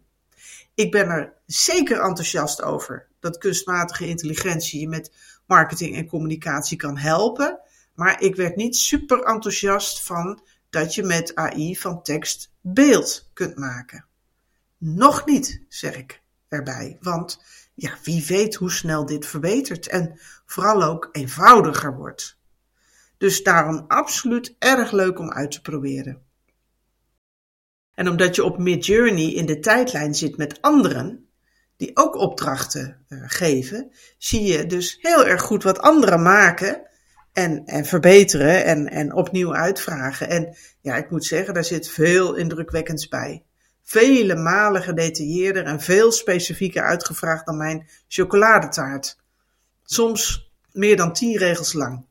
Ik 0.73 0.91
ben 0.91 1.07
er 1.07 1.33
zeker 1.45 1.99
enthousiast 1.99 2.61
over 2.61 3.07
dat 3.19 3.37
kunstmatige 3.37 4.07
intelligentie 4.07 4.79
je 4.79 4.87
met 4.87 5.11
marketing 5.45 5.95
en 5.95 6.07
communicatie 6.07 6.77
kan 6.77 6.97
helpen. 6.97 7.59
Maar 7.93 8.21
ik 8.21 8.35
werd 8.35 8.55
niet 8.55 8.75
super 8.75 9.23
enthousiast 9.23 10.03
van 10.03 10.41
dat 10.69 10.95
je 10.95 11.03
met 11.03 11.35
AI 11.35 11.75
van 11.75 12.01
tekst 12.01 12.51
beeld 12.61 13.29
kunt 13.33 13.55
maken. 13.55 14.05
Nog 14.87 15.25
niet, 15.25 15.61
zeg 15.69 15.95
ik 15.95 16.21
erbij, 16.47 16.97
want 17.01 17.41
ja, 17.73 17.97
wie 18.03 18.25
weet 18.25 18.55
hoe 18.55 18.71
snel 18.71 19.05
dit 19.05 19.25
verbetert 19.25 19.87
en 19.87 20.19
vooral 20.45 20.83
ook 20.83 21.09
eenvoudiger 21.11 21.95
wordt. 21.95 22.39
Dus 23.17 23.43
daarom 23.43 23.85
absoluut 23.87 24.55
erg 24.59 24.91
leuk 24.91 25.19
om 25.19 25.31
uit 25.31 25.51
te 25.51 25.61
proberen. 25.61 26.21
En 27.93 28.09
omdat 28.09 28.35
je 28.35 28.43
op 28.43 28.57
Midjourney 28.57 29.33
in 29.33 29.45
de 29.45 29.59
tijdlijn 29.59 30.15
zit 30.15 30.37
met 30.37 30.61
anderen, 30.61 31.29
die 31.77 31.91
ook 31.93 32.15
opdrachten 32.15 33.05
uh, 33.09 33.23
geven, 33.25 33.91
zie 34.17 34.43
je 34.43 34.65
dus 34.65 34.97
heel 35.01 35.25
erg 35.25 35.41
goed 35.41 35.63
wat 35.63 35.79
anderen 35.79 36.21
maken 36.21 36.81
en, 37.33 37.65
en 37.65 37.85
verbeteren 37.85 38.65
en, 38.65 38.89
en 38.89 39.13
opnieuw 39.13 39.55
uitvragen. 39.55 40.29
En 40.29 40.55
ja, 40.81 40.95
ik 40.95 41.11
moet 41.11 41.25
zeggen, 41.25 41.53
daar 41.53 41.63
zit 41.63 41.89
veel 41.89 42.35
indrukwekkends 42.35 43.07
bij. 43.07 43.45
Vele 43.87 44.35
malen 44.35 44.83
gedetailleerder 44.83 45.63
en 45.65 45.81
veel 45.81 46.11
specifieker 46.11 46.83
uitgevraagd 46.83 47.45
dan 47.45 47.57
mijn 47.57 47.87
chocoladetaart. 48.07 49.17
Soms 49.83 50.51
meer 50.71 50.97
dan 50.97 51.13
tien 51.13 51.37
regels 51.37 51.73
lang. 51.73 52.05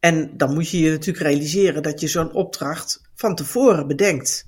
En 0.00 0.36
dan 0.36 0.54
moet 0.54 0.70
je 0.70 0.80
je 0.80 0.90
natuurlijk 0.90 1.26
realiseren 1.26 1.82
dat 1.82 2.00
je 2.00 2.08
zo'n 2.08 2.32
opdracht 2.32 3.00
van 3.14 3.34
tevoren 3.34 3.86
bedenkt. 3.86 4.46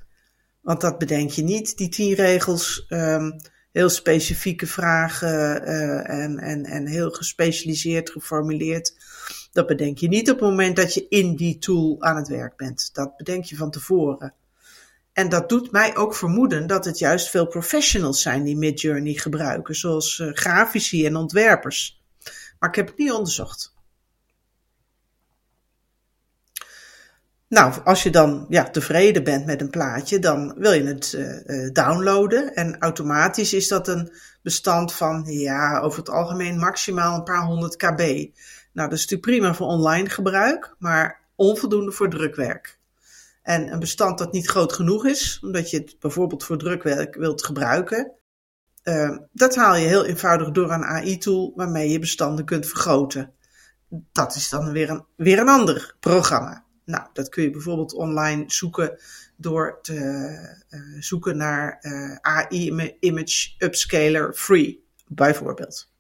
Want 0.61 0.80
dat 0.80 0.99
bedenk 0.99 1.30
je 1.30 1.42
niet, 1.42 1.76
die 1.76 1.88
tien 1.88 2.14
regels, 2.14 2.87
um, 2.88 3.37
heel 3.73 3.88
specifieke 3.88 4.66
vragen 4.66 5.62
uh, 5.69 6.11
en, 6.11 6.38
en, 6.38 6.64
en 6.64 6.87
heel 6.87 7.11
gespecialiseerd 7.11 8.11
geformuleerd. 8.11 8.95
Dat 9.52 9.66
bedenk 9.66 9.99
je 9.99 10.09
niet 10.09 10.30
op 10.30 10.40
het 10.40 10.49
moment 10.49 10.76
dat 10.76 10.95
je 10.95 11.09
in 11.09 11.37
die 11.37 11.59
tool 11.59 12.02
aan 12.02 12.16
het 12.16 12.28
werk 12.28 12.57
bent. 12.57 12.90
Dat 12.95 13.16
bedenk 13.16 13.45
je 13.45 13.57
van 13.57 13.71
tevoren. 13.71 14.35
En 15.12 15.29
dat 15.29 15.49
doet 15.49 15.71
mij 15.71 15.97
ook 15.97 16.14
vermoeden 16.14 16.67
dat 16.67 16.85
het 16.85 16.99
juist 16.99 17.31
veel 17.31 17.47
professionals 17.47 18.23
zijn 18.23 18.45
die 18.45 18.57
Midjourney 18.57 19.14
gebruiken, 19.14 19.75
zoals 19.75 20.19
uh, 20.19 20.33
grafici 20.33 21.07
en 21.07 21.17
ontwerpers. 21.17 22.02
Maar 22.59 22.69
ik 22.69 22.75
heb 22.75 22.87
het 22.87 22.99
niet 22.99 23.12
onderzocht. 23.12 23.75
Nou, 27.49 27.75
als 27.85 28.02
je 28.02 28.11
dan 28.11 28.47
ja, 28.49 28.71
tevreden 28.71 29.25
bent 29.25 29.47
met 29.47 29.61
een 29.61 29.71
plaatje, 29.71 30.19
dan 30.19 30.55
wil 30.57 30.73
je 30.73 30.85
het 30.85 31.12
uh, 31.17 31.71
downloaden. 31.73 32.55
En 32.55 32.79
automatisch 32.79 33.52
is 33.52 33.69
dat 33.69 33.88
een 33.88 34.12
bestand 34.43 34.93
van, 34.93 35.25
ja, 35.26 35.81
over 35.81 35.99
het 35.99 36.09
algemeen 36.09 36.59
maximaal 36.59 37.17
een 37.17 37.25
paar 37.25 37.45
honderd 37.45 37.76
kb. 37.76 37.99
Nou, 38.73 38.88
dat 38.88 38.93
is 38.93 39.00
natuurlijk 39.00 39.21
prima 39.21 39.55
voor 39.55 39.67
online 39.67 40.09
gebruik, 40.09 40.75
maar 40.79 41.21
onvoldoende 41.35 41.93
voor 41.93 42.11
drukwerk. 42.11 42.80
En 43.42 43.73
een 43.73 43.78
bestand 43.78 44.18
dat 44.18 44.32
niet 44.32 44.47
groot 44.47 44.73
genoeg 44.73 45.06
is, 45.06 45.40
omdat 45.42 45.70
je 45.70 45.76
het 45.76 45.97
bijvoorbeeld 46.00 46.44
voor 46.44 46.59
drukwerk 46.59 47.14
wilt 47.14 47.44
gebruiken, 47.44 48.12
uh, 48.85 49.18
dat 49.32 49.56
haal 49.56 49.76
je 49.76 49.87
heel 49.87 50.04
eenvoudig 50.04 50.50
door 50.50 50.70
een 50.70 50.85
AI-tool 50.85 51.52
waarmee 51.56 51.90
je 51.90 51.99
bestanden 51.99 52.44
kunt 52.44 52.66
vergroten. 52.66 53.32
Dat 54.12 54.35
is 54.35 54.49
dan 54.49 54.73
weer 54.73 54.90
een, 54.90 55.04
weer 55.16 55.38
een 55.38 55.49
ander 55.49 55.97
programma. 56.00 56.64
Nou, 56.85 57.09
dat 57.12 57.28
kun 57.28 57.42
je 57.42 57.50
bijvoorbeeld 57.50 57.94
online 57.94 58.44
zoeken 58.47 58.99
door 59.37 59.78
te 59.82 59.94
uh, 60.70 60.80
zoeken 60.99 61.37
naar 61.37 61.78
uh, 61.82 62.16
AI 62.20 62.94
Image 63.00 63.54
Upscaler 63.59 64.35
Free, 64.35 64.85
bijvoorbeeld. 65.06 65.90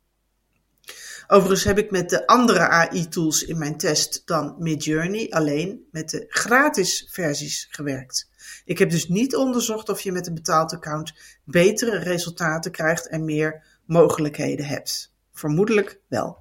Overigens 1.32 1.64
heb 1.64 1.78
ik 1.78 1.90
met 1.90 2.10
de 2.10 2.26
andere 2.26 2.68
AI-tools 2.68 3.44
in 3.44 3.58
mijn 3.58 3.76
test 3.76 4.22
dan 4.24 4.54
Midjourney 4.58 5.30
alleen 5.30 5.86
met 5.90 6.10
de 6.10 6.24
gratis 6.28 7.08
versies 7.10 7.68
gewerkt. 7.70 8.28
Ik 8.64 8.78
heb 8.78 8.90
dus 8.90 9.08
niet 9.08 9.36
onderzocht 9.36 9.88
of 9.88 10.00
je 10.00 10.12
met 10.12 10.26
een 10.26 10.34
betaald 10.34 10.72
account 10.72 11.12
betere 11.44 11.98
resultaten 11.98 12.70
krijgt 12.70 13.08
en 13.08 13.24
meer 13.24 13.64
mogelijkheden 13.84 14.66
hebt. 14.66 15.12
Vermoedelijk 15.32 16.00
wel. 16.08 16.38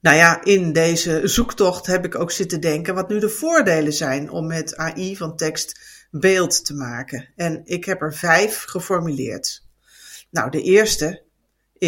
Nou 0.00 0.16
ja, 0.16 0.44
in 0.44 0.72
deze 0.72 1.20
zoektocht 1.24 1.86
heb 1.86 2.04
ik 2.04 2.14
ook 2.14 2.30
zitten 2.30 2.60
denken 2.60 2.94
wat 2.94 3.08
nu 3.08 3.18
de 3.18 3.28
voordelen 3.28 3.92
zijn 3.92 4.30
om 4.30 4.46
met 4.46 4.76
AI 4.76 5.16
van 5.16 5.36
tekst 5.36 5.80
beeld 6.10 6.64
te 6.64 6.74
maken. 6.74 7.28
En 7.36 7.60
ik 7.64 7.84
heb 7.84 8.02
er 8.02 8.14
vijf 8.14 8.62
geformuleerd. 8.62 9.64
Nou, 10.30 10.50
de 10.50 10.62
eerste 10.62 11.23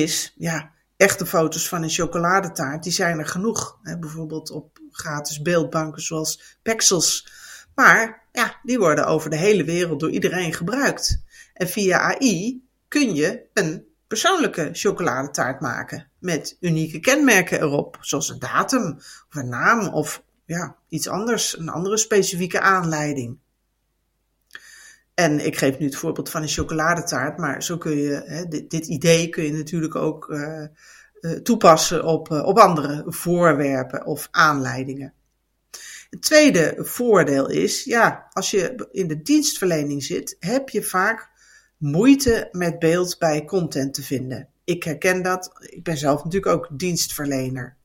is, 0.02 0.34
ja, 0.36 0.70
echte 0.96 1.26
foto's 1.26 1.68
van 1.68 1.82
een 1.82 1.90
chocoladetaart, 1.90 2.82
die 2.82 2.92
zijn 2.92 3.18
er 3.18 3.26
genoeg. 3.26 3.78
Hè, 3.82 3.98
bijvoorbeeld 3.98 4.50
op 4.50 4.78
gratis 4.90 5.42
beeldbanken 5.42 6.02
zoals 6.02 6.58
Pexels. 6.62 7.28
Maar 7.74 8.28
ja, 8.32 8.60
die 8.62 8.78
worden 8.78 9.06
over 9.06 9.30
de 9.30 9.36
hele 9.36 9.64
wereld 9.64 10.00
door 10.00 10.10
iedereen 10.10 10.52
gebruikt. 10.52 11.24
En 11.54 11.68
via 11.68 11.98
AI 11.98 12.64
kun 12.88 13.14
je 13.14 13.42
een 13.52 13.84
persoonlijke 14.06 14.68
chocoladetaart 14.72 15.60
maken 15.60 16.10
met 16.18 16.56
unieke 16.60 17.00
kenmerken 17.00 17.60
erop, 17.60 17.98
zoals 18.00 18.28
een 18.28 18.38
datum 18.38 18.94
of 19.28 19.34
een 19.34 19.48
naam 19.48 19.88
of 19.88 20.22
ja, 20.44 20.76
iets 20.88 21.08
anders, 21.08 21.58
een 21.58 21.68
andere 21.68 21.96
specifieke 21.96 22.60
aanleiding. 22.60 23.38
En 25.16 25.46
ik 25.46 25.58
geef 25.58 25.78
nu 25.78 25.86
het 25.86 25.96
voorbeeld 25.96 26.30
van 26.30 26.42
een 26.42 26.48
chocoladetaart, 26.48 27.38
maar 27.38 27.62
zo 27.62 27.78
kun 27.78 27.96
je, 27.96 28.22
hè, 28.24 28.44
dit, 28.44 28.70
dit, 28.70 28.86
idee 28.86 29.28
kun 29.28 29.44
je 29.44 29.52
natuurlijk 29.52 29.94
ook 29.94 30.28
uh, 30.28 30.64
uh, 31.20 31.32
toepassen 31.32 32.04
op, 32.04 32.28
uh, 32.28 32.46
op 32.46 32.58
andere 32.58 33.04
voorwerpen 33.06 34.06
of 34.06 34.28
aanleidingen. 34.30 35.12
Het 36.10 36.22
tweede 36.22 36.74
voordeel 36.78 37.50
is, 37.50 37.84
ja, 37.84 38.26
als 38.32 38.50
je 38.50 38.88
in 38.92 39.08
de 39.08 39.22
dienstverlening 39.22 40.04
zit, 40.04 40.36
heb 40.40 40.68
je 40.68 40.82
vaak 40.82 41.30
moeite 41.76 42.48
met 42.52 42.78
beeld 42.78 43.18
bij 43.18 43.44
content 43.44 43.94
te 43.94 44.02
vinden. 44.02 44.48
Ik 44.64 44.82
herken 44.82 45.22
dat. 45.22 45.50
Ik 45.60 45.82
ben 45.82 45.96
zelf 45.96 46.24
natuurlijk 46.24 46.52
ook 46.52 46.68
dienstverlener. 46.78 47.76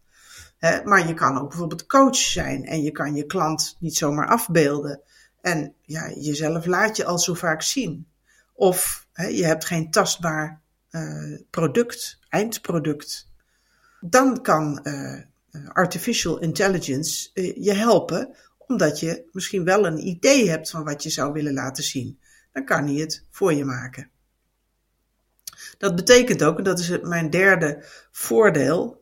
maar 0.83 1.07
je 1.07 1.13
kan 1.13 1.37
ook 1.37 1.49
bijvoorbeeld 1.49 1.85
coach 1.85 2.15
zijn 2.15 2.65
en 2.65 2.81
je 2.81 2.91
kan 2.91 3.15
je 3.15 3.25
klant 3.25 3.77
niet 3.79 3.97
zomaar 3.97 4.27
afbeelden. 4.27 5.01
En 5.41 5.73
ja, 5.81 6.09
jezelf 6.09 6.65
laat 6.65 6.97
je 6.97 7.05
al 7.05 7.19
zo 7.19 7.33
vaak 7.33 7.61
zien. 7.61 8.07
Of 8.53 9.07
je 9.13 9.45
hebt 9.45 9.65
geen 9.65 9.91
tastbaar 9.91 10.61
uh, 10.91 11.39
product, 11.49 12.19
eindproduct. 12.29 13.29
Dan 13.99 14.41
kan 14.41 14.79
uh, 14.83 15.19
artificial 15.67 16.39
intelligence 16.39 17.29
je 17.55 17.73
helpen, 17.73 18.35
omdat 18.57 18.99
je 18.99 19.29
misschien 19.31 19.63
wel 19.63 19.85
een 19.85 20.07
idee 20.07 20.49
hebt 20.49 20.69
van 20.69 20.83
wat 20.83 21.03
je 21.03 21.09
zou 21.09 21.33
willen 21.33 21.53
laten 21.53 21.83
zien 21.83 22.19
dan 22.51 22.65
kan 22.65 22.85
hij 22.85 22.95
het 22.95 23.25
voor 23.29 23.53
je 23.53 23.65
maken. 23.65 24.09
Dat 25.77 25.95
betekent 25.95 26.43
ook, 26.43 26.57
en 26.57 26.63
dat 26.63 26.79
is 26.79 26.99
mijn 27.01 27.29
derde 27.29 27.83
voordeel, 28.11 29.01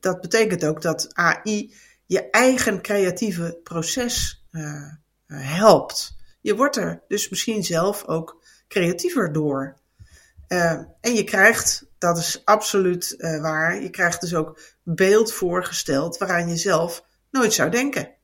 dat 0.00 0.20
betekent 0.20 0.64
ook 0.64 0.82
dat 0.82 1.14
AI 1.14 1.74
je 2.06 2.30
eigen 2.30 2.82
creatieve 2.82 3.60
proces 3.62 4.44
uh, 4.50 4.92
helpt. 5.26 6.16
Je 6.40 6.56
wordt 6.56 6.76
er 6.76 7.02
dus 7.08 7.28
misschien 7.28 7.64
zelf 7.64 8.04
ook 8.06 8.44
creatiever 8.68 9.32
door. 9.32 9.76
Uh, 10.48 10.70
en 11.00 11.14
je 11.14 11.24
krijgt, 11.24 11.86
dat 11.98 12.18
is 12.18 12.42
absoluut 12.44 13.14
waar, 13.18 13.82
je 13.82 13.90
krijgt 13.90 14.20
dus 14.20 14.34
ook 14.34 14.60
beeld 14.82 15.32
voorgesteld 15.32 16.18
waaraan 16.18 16.48
je 16.48 16.56
zelf 16.56 17.04
nooit 17.30 17.52
zou 17.52 17.70
denken. 17.70 18.14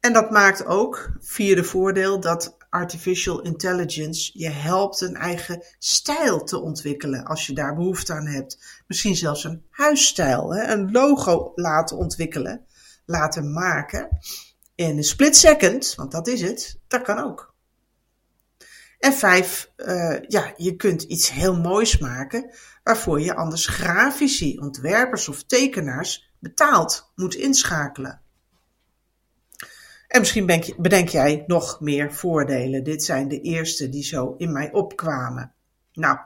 En 0.00 0.12
dat 0.12 0.30
maakt 0.30 0.66
ook, 0.66 1.12
vierde 1.20 1.64
voordeel, 1.64 2.20
dat 2.20 2.56
artificial 2.70 3.42
intelligence 3.42 4.30
je 4.34 4.48
helpt 4.48 5.00
een 5.00 5.16
eigen 5.16 5.64
stijl 5.78 6.44
te 6.44 6.60
ontwikkelen 6.60 7.24
als 7.24 7.46
je 7.46 7.52
daar 7.52 7.74
behoefte 7.74 8.12
aan 8.12 8.26
hebt. 8.26 8.82
Misschien 8.86 9.16
zelfs 9.16 9.44
een 9.44 9.64
huisstijl, 9.70 10.54
hè? 10.54 10.72
een 10.72 10.90
logo 10.90 11.52
laten 11.54 11.96
ontwikkelen, 11.96 12.66
laten 13.06 13.52
maken. 13.52 14.08
In 14.74 14.96
een 14.96 15.04
split 15.04 15.36
second, 15.36 15.94
want 15.94 16.12
dat 16.12 16.26
is 16.26 16.40
het, 16.40 16.78
dat 16.88 17.02
kan 17.02 17.18
ook. 17.18 17.54
En 18.98 19.12
vijf, 19.12 19.72
uh, 19.76 20.16
ja, 20.28 20.52
je 20.56 20.76
kunt 20.76 21.02
iets 21.02 21.30
heel 21.30 21.56
moois 21.56 21.98
maken 21.98 22.54
waarvoor 22.82 23.20
je 23.20 23.34
anders 23.34 23.66
grafici, 23.66 24.58
ontwerpers 24.58 25.28
of 25.28 25.42
tekenaars 25.42 26.32
betaald 26.38 27.12
moet 27.14 27.34
inschakelen. 27.34 28.20
En 30.08 30.20
misschien 30.20 30.74
bedenk 30.78 31.08
jij 31.08 31.44
nog 31.46 31.80
meer 31.80 32.12
voordelen. 32.12 32.84
Dit 32.84 33.04
zijn 33.04 33.28
de 33.28 33.40
eerste 33.40 33.88
die 33.88 34.04
zo 34.04 34.34
in 34.38 34.52
mij 34.52 34.72
opkwamen. 34.72 35.52
Nou, 35.92 36.18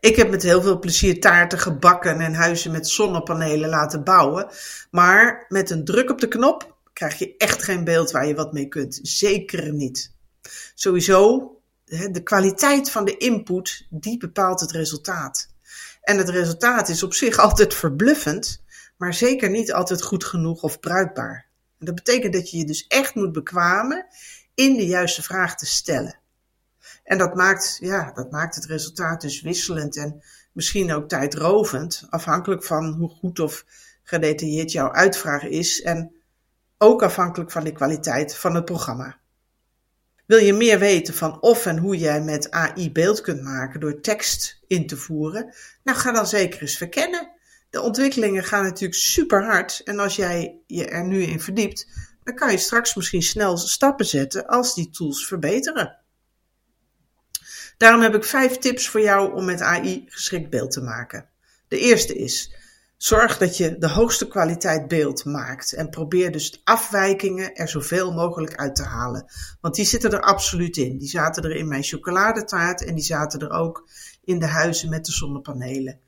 ik 0.00 0.16
heb 0.16 0.30
met 0.30 0.42
heel 0.42 0.62
veel 0.62 0.78
plezier 0.78 1.20
taarten 1.20 1.58
gebakken 1.58 2.20
en 2.20 2.34
huizen 2.34 2.72
met 2.72 2.88
zonnepanelen 2.88 3.68
laten 3.68 4.04
bouwen. 4.04 4.48
Maar 4.90 5.44
met 5.48 5.70
een 5.70 5.84
druk 5.84 6.10
op 6.10 6.20
de 6.20 6.28
knop 6.28 6.71
krijg 7.02 7.18
je 7.18 7.36
echt 7.36 7.62
geen 7.62 7.84
beeld 7.84 8.10
waar 8.10 8.26
je 8.26 8.34
wat 8.34 8.52
mee 8.52 8.68
kunt. 8.68 8.98
Zeker 9.02 9.72
niet. 9.72 10.12
Sowieso, 10.74 11.50
de 11.84 12.22
kwaliteit 12.22 12.90
van 12.90 13.04
de 13.04 13.16
input, 13.16 13.86
die 13.90 14.18
bepaalt 14.18 14.60
het 14.60 14.70
resultaat. 14.70 15.48
En 16.02 16.18
het 16.18 16.28
resultaat 16.28 16.88
is 16.88 17.02
op 17.02 17.14
zich 17.14 17.38
altijd 17.46 17.74
verbluffend, 17.74 18.62
maar 18.96 19.14
zeker 19.14 19.50
niet 19.50 19.72
altijd 19.72 20.02
goed 20.02 20.24
genoeg 20.24 20.62
of 20.62 20.80
bruikbaar. 20.80 21.46
Dat 21.78 21.94
betekent 21.94 22.32
dat 22.32 22.50
je 22.50 22.58
je 22.58 22.64
dus 22.64 22.86
echt 22.86 23.14
moet 23.14 23.32
bekwamen 23.32 24.06
in 24.54 24.76
de 24.76 24.86
juiste 24.86 25.22
vraag 25.22 25.56
te 25.56 25.66
stellen. 25.66 26.18
En 27.04 27.18
dat 27.18 27.34
maakt, 27.34 27.78
ja, 27.80 28.12
dat 28.12 28.30
maakt 28.30 28.54
het 28.54 28.66
resultaat 28.66 29.20
dus 29.20 29.40
wisselend 29.40 29.96
en 29.96 30.22
misschien 30.52 30.92
ook 30.92 31.08
tijdrovend, 31.08 32.06
afhankelijk 32.10 32.64
van 32.64 32.92
hoe 32.92 33.10
goed 33.10 33.38
of 33.38 33.64
gedetailleerd 34.02 34.72
jouw 34.72 34.92
uitvraag 34.92 35.42
is 35.42 35.82
en 35.82 36.21
ook 36.82 37.02
afhankelijk 37.02 37.50
van 37.50 37.64
de 37.64 37.72
kwaliteit 37.72 38.36
van 38.36 38.54
het 38.54 38.64
programma. 38.64 39.20
Wil 40.26 40.38
je 40.38 40.52
meer 40.52 40.78
weten 40.78 41.14
van 41.14 41.40
of 41.42 41.66
en 41.66 41.78
hoe 41.78 41.96
jij 41.96 42.22
met 42.22 42.50
AI 42.50 42.92
beeld 42.92 43.20
kunt 43.20 43.42
maken 43.42 43.80
door 43.80 44.00
tekst 44.00 44.60
in 44.66 44.86
te 44.86 44.96
voeren? 44.96 45.54
Nou, 45.82 45.98
ga 45.98 46.12
dan 46.12 46.26
zeker 46.26 46.60
eens 46.60 46.76
verkennen. 46.76 47.30
De 47.70 47.80
ontwikkelingen 47.80 48.44
gaan 48.44 48.62
natuurlijk 48.62 49.00
super 49.00 49.44
hard 49.44 49.80
en 49.84 49.98
als 49.98 50.16
jij 50.16 50.60
je 50.66 50.86
er 50.86 51.04
nu 51.04 51.22
in 51.22 51.40
verdiept, 51.40 51.86
dan 52.24 52.34
kan 52.34 52.50
je 52.50 52.58
straks 52.58 52.94
misschien 52.94 53.22
snel 53.22 53.56
stappen 53.56 54.06
zetten 54.06 54.46
als 54.46 54.74
die 54.74 54.90
tools 54.90 55.26
verbeteren. 55.26 55.98
Daarom 57.76 58.00
heb 58.00 58.14
ik 58.14 58.24
vijf 58.24 58.56
tips 58.56 58.88
voor 58.88 59.00
jou 59.00 59.34
om 59.34 59.44
met 59.44 59.60
AI 59.60 60.04
geschikt 60.08 60.50
beeld 60.50 60.70
te 60.70 60.80
maken. 60.80 61.28
De 61.68 61.78
eerste 61.78 62.14
is: 62.14 62.54
zorg 63.02 63.38
dat 63.38 63.56
je 63.56 63.78
de 63.78 63.88
hoogste 63.88 64.28
kwaliteit 64.28 64.88
beeld 64.88 65.24
maakt 65.24 65.72
en 65.72 65.90
probeer 65.90 66.32
dus 66.32 66.60
afwijkingen 66.64 67.54
er 67.54 67.68
zoveel 67.68 68.12
mogelijk 68.12 68.56
uit 68.56 68.74
te 68.74 68.82
halen. 68.82 69.24
Want 69.60 69.74
die 69.74 69.84
zitten 69.84 70.12
er 70.12 70.20
absoluut 70.20 70.76
in. 70.76 70.98
Die 70.98 71.08
zaten 71.08 71.42
er 71.42 71.56
in 71.56 71.68
mijn 71.68 71.82
chocoladetaart 71.82 72.84
en 72.84 72.94
die 72.94 73.04
zaten 73.04 73.40
er 73.40 73.50
ook 73.50 73.88
in 74.24 74.38
de 74.38 74.46
huizen 74.46 74.88
met 74.88 75.04
de 75.04 75.12
zonnepanelen. 75.12 76.00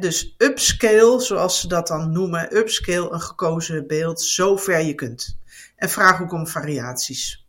dus 0.00 0.34
upscale, 0.38 1.20
zoals 1.20 1.60
ze 1.60 1.68
dat 1.68 1.86
dan 1.86 2.12
noemen, 2.12 2.56
upscale 2.56 3.10
een 3.10 3.20
gekozen 3.20 3.86
beeld 3.86 4.22
zo 4.22 4.56
ver 4.56 4.80
je 4.80 4.94
kunt. 4.94 5.38
En 5.76 5.88
vraag 5.88 6.22
ook 6.22 6.32
om 6.32 6.46
variaties. 6.46 7.46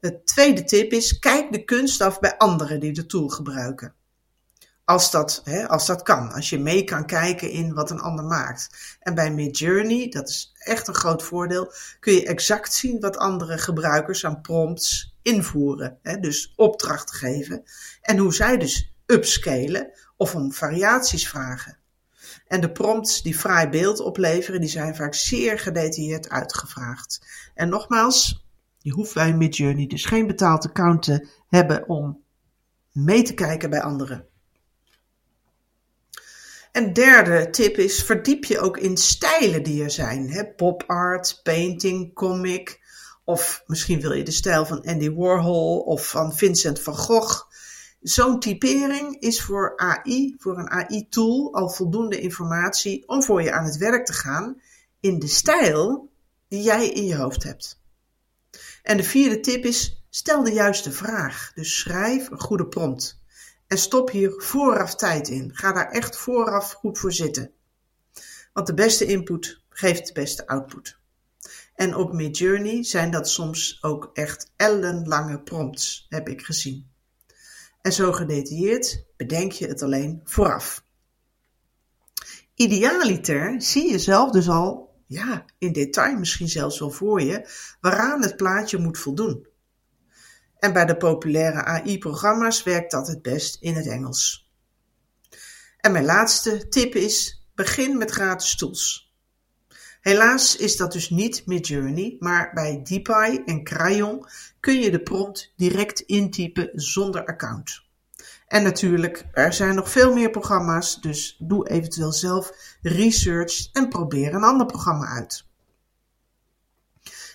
Het 0.00 0.26
tweede 0.26 0.64
tip 0.64 0.92
is, 0.92 1.18
kijk 1.18 1.52
de 1.52 1.64
kunst 1.64 2.00
af 2.00 2.20
bij 2.20 2.36
anderen 2.36 2.80
die 2.80 2.92
de 2.92 3.06
tool 3.06 3.28
gebruiken. 3.28 3.94
Als 4.90 5.10
dat, 5.10 5.40
hè, 5.44 5.68
als 5.68 5.86
dat 5.86 6.02
kan, 6.02 6.32
als 6.32 6.50
je 6.50 6.58
mee 6.58 6.84
kan 6.84 7.06
kijken 7.06 7.50
in 7.50 7.74
wat 7.74 7.90
een 7.90 8.00
ander 8.00 8.24
maakt. 8.24 8.96
En 9.00 9.14
bij 9.14 9.30
Midjourney, 9.30 10.08
dat 10.08 10.28
is 10.28 10.52
echt 10.58 10.88
een 10.88 10.94
groot 10.94 11.22
voordeel, 11.22 11.72
kun 12.00 12.12
je 12.12 12.26
exact 12.26 12.72
zien 12.72 13.00
wat 13.00 13.16
andere 13.16 13.58
gebruikers 13.58 14.24
aan 14.24 14.40
prompts 14.40 15.14
invoeren. 15.22 15.98
Hè, 16.02 16.16
dus 16.20 16.52
opdrachten 16.56 17.14
geven. 17.14 17.62
En 18.02 18.16
hoe 18.16 18.34
zij 18.34 18.56
dus 18.56 18.94
upscalen 19.06 19.90
of 20.16 20.34
om 20.34 20.52
variaties 20.52 21.28
vragen. 21.28 21.78
En 22.46 22.60
de 22.60 22.72
prompts 22.72 23.22
die 23.22 23.38
fraai 23.38 23.68
beeld 23.68 24.00
opleveren, 24.00 24.60
die 24.60 24.70
zijn 24.70 24.96
vaak 24.96 25.14
zeer 25.14 25.58
gedetailleerd 25.58 26.28
uitgevraagd. 26.28 27.26
En 27.54 27.68
nogmaals, 27.68 28.46
je 28.78 28.92
hoeft 28.92 29.14
bij 29.14 29.34
Midjourney 29.34 29.86
dus 29.86 30.04
geen 30.04 30.26
betaald 30.26 30.66
account 30.66 31.02
te 31.02 31.28
hebben 31.48 31.88
om 31.88 32.22
mee 32.92 33.22
te 33.22 33.34
kijken 33.34 33.70
bij 33.70 33.82
anderen. 33.82 34.28
En 36.72 36.92
derde 36.92 37.50
tip 37.50 37.76
is, 37.76 38.02
verdiep 38.02 38.44
je 38.44 38.58
ook 38.58 38.78
in 38.78 38.96
stijlen 38.96 39.62
die 39.62 39.82
er 39.82 39.90
zijn. 39.90 40.30
Hè? 40.30 40.46
Pop 40.46 40.84
art, 40.86 41.40
painting, 41.42 42.14
comic. 42.14 42.80
Of 43.24 43.62
misschien 43.66 44.00
wil 44.00 44.12
je 44.12 44.24
de 44.24 44.30
stijl 44.30 44.66
van 44.66 44.82
Andy 44.84 45.10
Warhol 45.10 45.80
of 45.80 46.08
van 46.08 46.34
Vincent 46.34 46.80
van 46.82 46.96
Gogh. 46.96 47.48
Zo'n 48.00 48.40
typering 48.40 49.20
is 49.20 49.42
voor 49.42 49.76
AI, 49.76 50.34
voor 50.38 50.58
een 50.58 50.70
AI-tool, 50.70 51.54
al 51.54 51.68
voldoende 51.68 52.20
informatie 52.20 53.08
om 53.08 53.22
voor 53.22 53.42
je 53.42 53.52
aan 53.52 53.64
het 53.64 53.76
werk 53.76 54.06
te 54.06 54.12
gaan 54.12 54.60
in 55.00 55.18
de 55.18 55.28
stijl 55.28 56.10
die 56.48 56.62
jij 56.62 56.88
in 56.88 57.06
je 57.06 57.16
hoofd 57.16 57.42
hebt. 57.42 57.80
En 58.82 58.96
de 58.96 59.02
vierde 59.02 59.40
tip 59.40 59.64
is: 59.64 60.04
stel 60.10 60.42
de 60.42 60.52
juiste 60.52 60.92
vraag. 60.92 61.52
Dus 61.54 61.78
schrijf 61.78 62.30
een 62.30 62.40
goede 62.40 62.66
prompt. 62.66 63.19
En 63.70 63.78
stop 63.78 64.10
hier 64.10 64.32
vooraf 64.36 64.94
tijd 64.94 65.28
in. 65.28 65.50
Ga 65.54 65.72
daar 65.72 65.90
echt 65.90 66.16
vooraf 66.16 66.72
goed 66.72 66.98
voor 66.98 67.12
zitten. 67.12 67.50
Want 68.52 68.66
de 68.66 68.74
beste 68.74 69.06
input 69.06 69.62
geeft 69.68 70.06
de 70.06 70.12
beste 70.12 70.46
output. 70.46 70.98
En 71.74 71.94
op 71.94 72.12
Midjourney 72.12 72.84
zijn 72.84 73.10
dat 73.10 73.28
soms 73.28 73.78
ook 73.82 74.10
echt 74.12 74.52
ellenlange 74.56 75.40
prompts, 75.42 76.06
heb 76.08 76.28
ik 76.28 76.42
gezien. 76.42 76.90
En 77.82 77.92
zo 77.92 78.12
gedetailleerd 78.12 79.04
bedenk 79.16 79.52
je 79.52 79.66
het 79.66 79.82
alleen 79.82 80.20
vooraf. 80.24 80.84
Idealiter 82.54 83.62
zie 83.62 83.90
je 83.90 83.98
zelf 83.98 84.30
dus 84.30 84.48
al 84.48 84.94
ja, 85.06 85.44
in 85.58 85.72
detail 85.72 86.18
misschien 86.18 86.48
zelfs 86.48 86.78
wel 86.78 86.90
voor 86.90 87.22
je, 87.22 87.48
waaraan 87.80 88.22
het 88.22 88.36
plaatje 88.36 88.78
moet 88.78 88.98
voldoen. 88.98 89.46
En 90.60 90.72
bij 90.72 90.84
de 90.84 90.96
populaire 90.96 91.64
AI-programma's 91.64 92.62
werkt 92.62 92.90
dat 92.90 93.06
het 93.06 93.22
best 93.22 93.56
in 93.60 93.74
het 93.74 93.86
Engels. 93.86 94.50
En 95.76 95.92
mijn 95.92 96.04
laatste 96.04 96.68
tip 96.68 96.94
is: 96.94 97.46
begin 97.54 97.98
met 97.98 98.10
gratis 98.10 98.56
tools. 98.56 99.14
Helaas 100.00 100.56
is 100.56 100.76
dat 100.76 100.92
dus 100.92 101.10
niet 101.10 101.46
Midjourney, 101.46 102.16
maar 102.18 102.50
bij 102.54 102.80
DeepEye 102.82 103.44
en 103.44 103.64
Crayon 103.64 104.26
kun 104.60 104.80
je 104.80 104.90
de 104.90 105.02
prompt 105.02 105.52
direct 105.56 106.00
intypen 106.00 106.70
zonder 106.74 107.24
account. 107.24 107.82
En 108.46 108.62
natuurlijk, 108.62 109.24
er 109.32 109.52
zijn 109.52 109.74
nog 109.74 109.90
veel 109.90 110.12
meer 110.12 110.30
programma's, 110.30 111.00
dus 111.00 111.36
doe 111.38 111.68
eventueel 111.68 112.12
zelf 112.12 112.52
research 112.82 113.72
en 113.72 113.88
probeer 113.88 114.34
een 114.34 114.44
ander 114.44 114.66
programma 114.66 115.06
uit. 115.06 115.44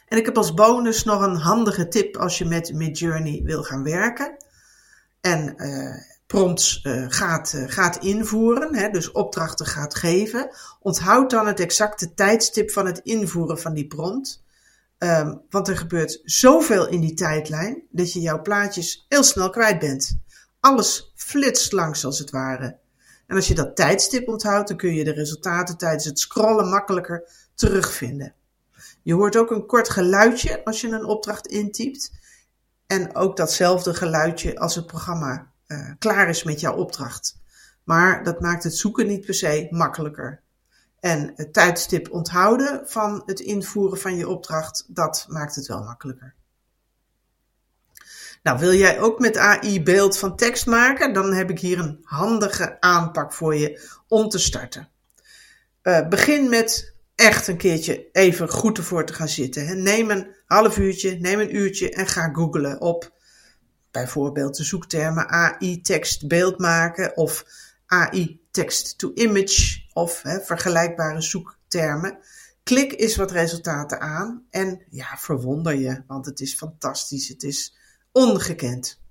En 0.06 0.18
ik 0.18 0.26
heb 0.26 0.38
als 0.38 0.54
bonus 0.54 1.04
nog 1.04 1.22
een 1.22 1.36
handige 1.36 1.88
tip 1.88 2.18
als 2.18 2.38
je 2.38 2.46
met 2.46 2.74
Midjourney 2.74 3.42
wil 3.44 3.64
gaan 3.64 3.84
werken 3.84 4.38
en 5.22 5.54
uh, 5.58 5.96
prompts 6.28 6.84
uh, 6.84 7.06
gaat, 7.10 7.54
uh, 7.56 7.64
gaat 7.68 7.98
invoeren, 8.04 8.76
hè, 8.76 8.90
dus 8.90 9.12
opdrachten 9.12 9.66
gaat 9.66 9.96
geven. 9.96 10.50
Onthoud 10.80 11.30
dan 11.30 11.48
het 11.48 11.60
exacte 11.60 12.14
tijdstip 12.14 12.72
van 12.72 12.86
het 12.86 13.00
invoeren 13.00 13.60
van 13.60 13.74
die 13.74 13.88
prompt. 13.88 14.44
Um, 14.98 15.42
want 15.50 15.68
er 15.68 15.78
gebeurt 15.78 16.22
zoveel 16.24 16.88
in 16.88 17.00
die 17.00 17.14
tijdlijn 17.14 17.84
dat 17.92 18.14
je 18.14 18.20
jouw 18.20 18.42
plaatjes 18.42 19.06
heel 19.10 19.24
snel 19.24 19.50
kwijt 19.50 19.80
bent. 19.80 20.18
Alles 20.60 21.12
flitst 21.16 21.72
langs 21.72 22.06
als 22.06 22.20
het 22.20 22.30
ware. 22.30 22.78
En 23.28 23.36
als 23.36 23.48
je 23.48 23.56
dat 23.56 23.76
tijdstip 23.76 24.28
onthoudt, 24.28 24.68
dan 24.68 24.78
kun 24.78 24.94
je 24.94 25.04
de 25.04 25.12
resultaten 25.12 25.78
tijdens 25.78 26.06
het 26.06 26.20
scrollen 26.20 26.70
makkelijker 26.70 27.30
terugvinden. 27.56 28.34
Je 29.06 29.14
hoort 29.14 29.38
ook 29.38 29.52
een 29.52 29.66
kort 29.66 29.90
geluidje 29.90 30.64
als 30.64 30.82
je 30.82 30.88
een 30.88 31.06
opdracht 31.06 31.48
intypt. 31.48 32.12
En 32.88 33.16
ook 33.16 33.38
datzelfde 33.38 33.94
geluidje 33.94 34.60
als 34.60 34.76
het 34.76 34.86
programma 34.86 35.52
uh, 35.68 35.92
klaar 36.00 36.30
is 36.30 36.44
met 36.44 36.60
jouw 36.60 36.76
opdracht. 36.76 37.38
Maar 37.84 38.24
dat 38.24 38.40
maakt 38.40 38.64
het 38.64 38.76
zoeken 38.76 39.08
niet 39.08 39.26
per 39.26 39.34
se 39.34 39.68
makkelijker. 39.70 40.42
En 41.00 41.34
het 41.36 41.54
tijdstip 41.54 42.12
onthouden 42.12 42.82
van 42.86 43.24
het 43.26 43.40
invoeren 43.40 43.98
van 43.98 44.16
je 44.16 44.28
opdracht, 44.28 44.86
dat 44.88 45.26
maakt 45.30 45.56
het 45.56 45.68
wel 45.68 45.84
makkelijker. 45.84 46.36
Nou, 48.44 48.60
wil 48.60 48.74
jij 48.74 49.00
ook 49.00 49.20
met 49.20 49.38
AI 49.38 49.84
beeld 49.84 50.18
van 50.18 50.36
tekst 50.36 50.66
maken? 50.66 51.14
Dan 51.14 51.34
heb 51.34 51.50
ik 51.50 51.60
hier 51.60 51.80
een 51.80 52.00
handige 52.04 52.82
aanpak 52.82 53.34
voor 53.34 53.56
je 53.56 53.90
om 54.08 54.30
te 54.30 54.40
starten. 54.40 54.90
Uh, 55.84 56.08
begin 56.08 56.50
met 56.50 56.95
echt 57.16 57.48
een 57.48 57.58
keertje 57.58 58.10
even 58.12 58.50
goed 58.50 58.78
ervoor 58.78 59.06
te 59.06 59.14
gaan 59.14 59.30
zitten. 59.30 59.84
Neem 59.84 60.10
een 60.10 60.36
half 60.46 60.78
uurtje, 60.78 61.20
neem 61.20 61.40
een 61.40 61.56
uurtje 61.56 61.90
en 61.90 62.08
ga 62.08 62.30
googlen 62.34 62.82
op 62.82 63.14
bijvoorbeeld 63.92 64.58
de 64.58 64.64
zoektermen 64.64 65.30
AI 65.30 65.82
tekst 65.82 66.28
beeld 66.28 66.60
maken 66.60 67.18
of 67.18 67.46
AI 67.86 68.40
text 68.52 68.98
to 68.98 69.12
image 69.14 69.84
of 69.94 70.22
hè, 70.22 70.40
vergelijkbare 70.40 71.22
zoektermen. 71.22 72.18
Klik 72.64 73.00
eens 73.00 73.16
wat 73.16 73.32
resultaten 73.32 74.00
aan 74.00 74.46
en 74.50 74.82
ja, 74.90 75.18
verwonder 75.18 75.76
je, 75.76 76.04
want 76.08 76.26
het 76.26 76.40
is 76.40 76.56
fantastisch. 76.56 77.28
Het 77.28 77.44
is 77.44 77.76
ongekend. 78.12 79.02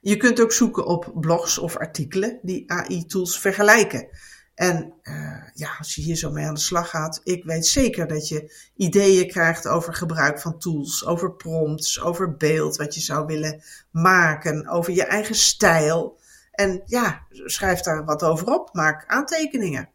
Je 0.00 0.16
kunt 0.16 0.40
ook 0.40 0.52
zoeken 0.52 0.86
op 0.86 1.12
blogs 1.14 1.58
of 1.58 1.76
artikelen 1.76 2.38
die 2.42 2.70
AI-tools 2.70 3.40
vergelijken. 3.40 4.08
En 4.54 4.94
uh, 5.02 5.29
ja, 5.54 5.70
als 5.78 5.94
je 5.94 6.02
hier 6.02 6.16
zo 6.16 6.30
mee 6.30 6.46
aan 6.46 6.54
de 6.54 6.60
slag 6.60 6.90
gaat, 6.90 7.20
ik 7.24 7.44
weet 7.44 7.66
zeker 7.66 8.06
dat 8.06 8.28
je 8.28 8.70
ideeën 8.76 9.28
krijgt 9.28 9.66
over 9.66 9.94
gebruik 9.94 10.40
van 10.40 10.58
tools, 10.58 11.06
over 11.06 11.32
prompts, 11.32 12.00
over 12.00 12.36
beeld 12.36 12.76
wat 12.76 12.94
je 12.94 13.00
zou 13.00 13.26
willen 13.26 13.62
maken, 13.90 14.68
over 14.68 14.92
je 14.92 15.04
eigen 15.04 15.34
stijl. 15.34 16.18
En 16.50 16.82
ja, 16.84 17.26
schrijf 17.30 17.80
daar 17.80 18.04
wat 18.04 18.22
over 18.22 18.46
op, 18.46 18.74
maak 18.74 19.04
aantekeningen. 19.06 19.88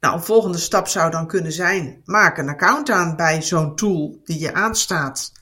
Nou, 0.00 0.14
een 0.14 0.22
volgende 0.22 0.58
stap 0.58 0.88
zou 0.88 1.10
dan 1.10 1.26
kunnen 1.26 1.52
zijn: 1.52 2.02
maak 2.04 2.38
een 2.38 2.48
account 2.48 2.90
aan 2.90 3.16
bij 3.16 3.42
zo'n 3.42 3.76
tool 3.76 4.20
die 4.24 4.38
je 4.38 4.54
aanstaat. 4.54 5.32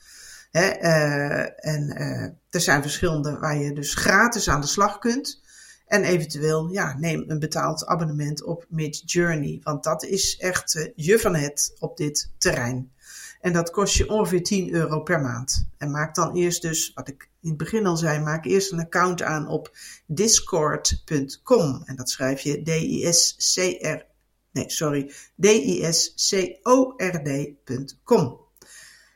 Uh, 0.53 1.66
en 1.66 1.94
uh, 1.98 2.22
er 2.51 2.61
zijn 2.61 2.83
verschillende 2.83 3.38
waar 3.38 3.57
je 3.57 3.72
dus 3.72 3.94
gratis 3.94 4.48
aan 4.48 4.61
de 4.61 4.66
slag 4.66 4.98
kunt. 4.98 5.42
En 5.88 6.05
eventueel, 6.05 6.68
ja, 6.68 6.96
neem 6.98 7.24
een 7.27 7.38
betaald 7.38 7.87
abonnement 7.87 8.44
op 8.44 8.66
Midjourney. 8.68 9.61
Want 9.62 9.85
dat 9.85 10.05
is 10.05 10.38
echt 10.38 10.74
uh, 10.74 10.87
je 10.94 11.18
van 11.18 11.35
het 11.35 11.74
op 11.79 11.96
dit 11.96 12.31
terrein. 12.38 12.92
En 13.40 13.53
dat 13.53 13.70
kost 13.70 13.96
je 13.96 14.09
ongeveer 14.09 14.42
10 14.42 14.72
euro 14.72 15.01
per 15.01 15.20
maand. 15.20 15.68
En 15.79 15.90
maak 15.90 16.14
dan 16.14 16.35
eerst 16.35 16.62
dus, 16.62 16.92
wat 16.94 17.09
ik 17.09 17.29
in 17.40 17.48
het 17.48 17.59
begin 17.59 17.87
al 17.87 17.96
zei, 17.96 18.20
maak 18.20 18.44
eerst 18.44 18.72
een 18.72 18.81
account 18.81 19.22
aan 19.22 19.48
op 19.48 19.77
discord.com. 20.07 21.83
En 21.85 21.96
dat 21.96 22.11
schrijf 22.11 22.40
je 22.40 22.62
D-I-S-C-R, 22.62 24.07
nee, 24.53 24.70
sorry, 24.70 25.12
D-I-S-C-O-R-D.com. 25.37 26.07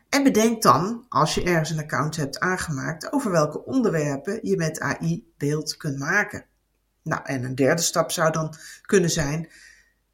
En 0.08 0.22
bedenk 0.22 0.62
dan, 0.62 1.06
als 1.08 1.34
je 1.34 1.42
ergens 1.42 1.70
een 1.70 1.78
account 1.78 2.16
hebt 2.16 2.38
aangemaakt, 2.38 3.12
over 3.12 3.30
welke 3.30 3.64
onderwerpen 3.64 4.38
je 4.42 4.56
met 4.56 4.80
AI 4.80 5.32
beeld 5.36 5.76
kunt 5.76 5.98
maken. 5.98 6.50
Nou, 7.02 7.22
en 7.24 7.44
een 7.44 7.54
derde 7.54 7.82
stap 7.82 8.10
zou 8.10 8.32
dan 8.32 8.54
kunnen 8.82 9.10
zijn, 9.10 9.48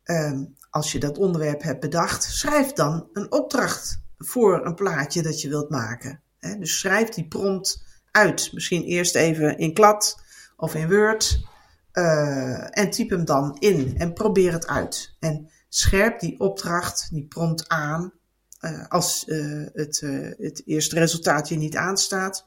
um, 0.04 0.56
als 0.70 0.92
je 0.92 0.98
dat 0.98 1.18
onderwerp 1.18 1.62
hebt 1.62 1.80
bedacht, 1.80 2.22
schrijf 2.22 2.72
dan 2.72 3.08
een 3.12 3.32
opdracht 3.32 4.00
voor 4.18 4.66
een 4.66 4.74
plaatje 4.74 5.22
dat 5.22 5.40
je 5.40 5.48
wilt 5.48 5.70
maken. 5.70 6.20
Dus 6.58 6.78
schrijf 6.78 7.08
die 7.08 7.28
prompt 7.28 7.84
uit. 8.10 8.52
Misschien 8.52 8.82
eerst 8.82 9.14
even 9.14 9.58
in 9.58 9.74
klad 9.74 10.22
of 10.56 10.74
in 10.74 10.88
Word. 10.88 11.46
Uh, 11.92 12.78
en 12.78 12.90
typ 12.90 13.10
hem 13.10 13.24
dan 13.24 13.56
in 13.58 13.98
en 13.98 14.12
probeer 14.12 14.52
het 14.52 14.66
uit. 14.66 15.16
En 15.18 15.50
scherp 15.68 16.20
die 16.20 16.40
opdracht, 16.40 17.08
die 17.10 17.26
prompt 17.26 17.68
aan. 17.68 18.12
Uh, 18.60 18.86
als 18.88 19.24
uh, 19.26 19.66
het, 19.72 20.00
het 20.38 20.62
eerste 20.66 20.98
resultaat 20.98 21.48
je 21.48 21.56
niet 21.56 21.76
aanstaat. 21.76 22.46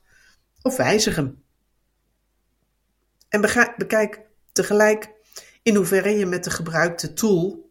Of 0.61 0.77
wijzig 0.77 1.15
hem. 1.15 1.43
En 3.29 3.41
bekijk 3.77 4.21
tegelijk 4.51 5.11
in 5.63 5.75
hoeverre 5.75 6.09
je 6.09 6.25
met 6.25 6.43
de 6.43 6.49
gebruikte 6.49 7.13
tool 7.13 7.69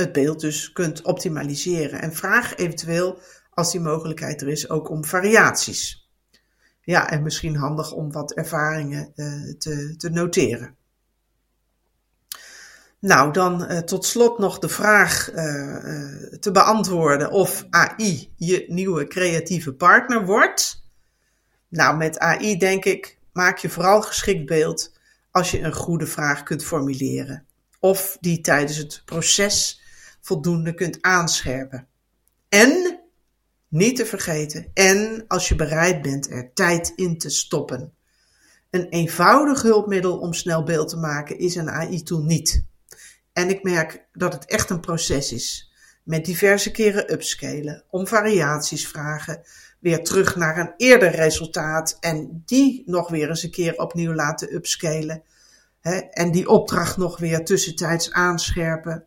het 0.00 0.12
beeld 0.12 0.40
dus 0.40 0.72
kunt 0.72 1.02
optimaliseren. 1.02 2.00
En 2.00 2.14
vraag 2.14 2.56
eventueel, 2.56 3.18
als 3.50 3.72
die 3.72 3.80
mogelijkheid 3.80 4.40
er 4.40 4.48
is, 4.48 4.70
ook 4.70 4.90
om 4.90 5.04
variaties. 5.04 6.08
Ja, 6.80 7.10
en 7.10 7.22
misschien 7.22 7.56
handig 7.56 7.92
om 7.92 8.12
wat 8.12 8.32
ervaringen 8.32 9.12
uh, 9.16 9.54
te, 9.58 9.94
te 9.96 10.08
noteren. 10.08 10.76
Nou, 12.98 13.32
dan 13.32 13.72
uh, 13.72 13.78
tot 13.78 14.04
slot 14.04 14.38
nog 14.38 14.58
de 14.58 14.68
vraag 14.68 15.30
uh, 15.32 15.36
te 16.40 16.50
beantwoorden 16.52 17.30
of 17.30 17.66
AI 17.70 18.32
je 18.36 18.64
nieuwe 18.68 19.06
creatieve 19.06 19.74
partner 19.74 20.24
wordt. 20.24 20.88
Nou, 21.68 21.96
met 21.96 22.18
AI 22.18 22.56
denk 22.56 22.84
ik, 22.84 23.18
maak 23.32 23.58
je 23.58 23.68
vooral 23.68 24.02
geschikt 24.02 24.46
beeld 24.46 24.98
als 25.30 25.50
je 25.50 25.60
een 25.60 25.72
goede 25.72 26.06
vraag 26.06 26.42
kunt 26.42 26.64
formuleren. 26.64 27.46
Of 27.78 28.16
die 28.20 28.40
tijdens 28.40 28.76
het 28.76 29.02
proces 29.04 29.82
voldoende 30.20 30.74
kunt 30.74 31.02
aanscherpen. 31.02 31.88
En, 32.48 33.00
niet 33.68 33.96
te 33.96 34.06
vergeten, 34.06 34.70
en 34.74 35.24
als 35.28 35.48
je 35.48 35.54
bereid 35.54 36.02
bent 36.02 36.30
er 36.30 36.52
tijd 36.54 36.92
in 36.96 37.18
te 37.18 37.30
stoppen. 37.30 37.92
Een 38.70 38.88
eenvoudig 38.88 39.62
hulpmiddel 39.62 40.18
om 40.18 40.32
snel 40.32 40.62
beeld 40.62 40.88
te 40.88 40.96
maken 40.96 41.38
is 41.38 41.54
een 41.54 41.70
AI-tool 41.70 42.22
niet. 42.22 42.64
En 43.32 43.48
ik 43.48 43.62
merk 43.62 44.08
dat 44.12 44.32
het 44.32 44.44
echt 44.44 44.70
een 44.70 44.80
proces 44.80 45.32
is. 45.32 45.69
Met 46.10 46.24
diverse 46.24 46.70
keren 46.70 47.12
upscalen, 47.12 47.84
om 47.90 48.06
variaties 48.06 48.88
vragen, 48.88 49.42
weer 49.78 50.04
terug 50.04 50.36
naar 50.36 50.58
een 50.58 50.74
eerder 50.76 51.10
resultaat 51.10 51.96
en 52.00 52.42
die 52.46 52.82
nog 52.86 53.10
weer 53.10 53.28
eens 53.28 53.42
een 53.42 53.50
keer 53.50 53.78
opnieuw 53.78 54.14
laten 54.14 54.54
upscalen. 54.54 55.22
Hè, 55.80 55.96
en 55.96 56.30
die 56.30 56.48
opdracht 56.48 56.96
nog 56.96 57.18
weer 57.18 57.44
tussentijds 57.44 58.12
aanscherpen. 58.12 59.04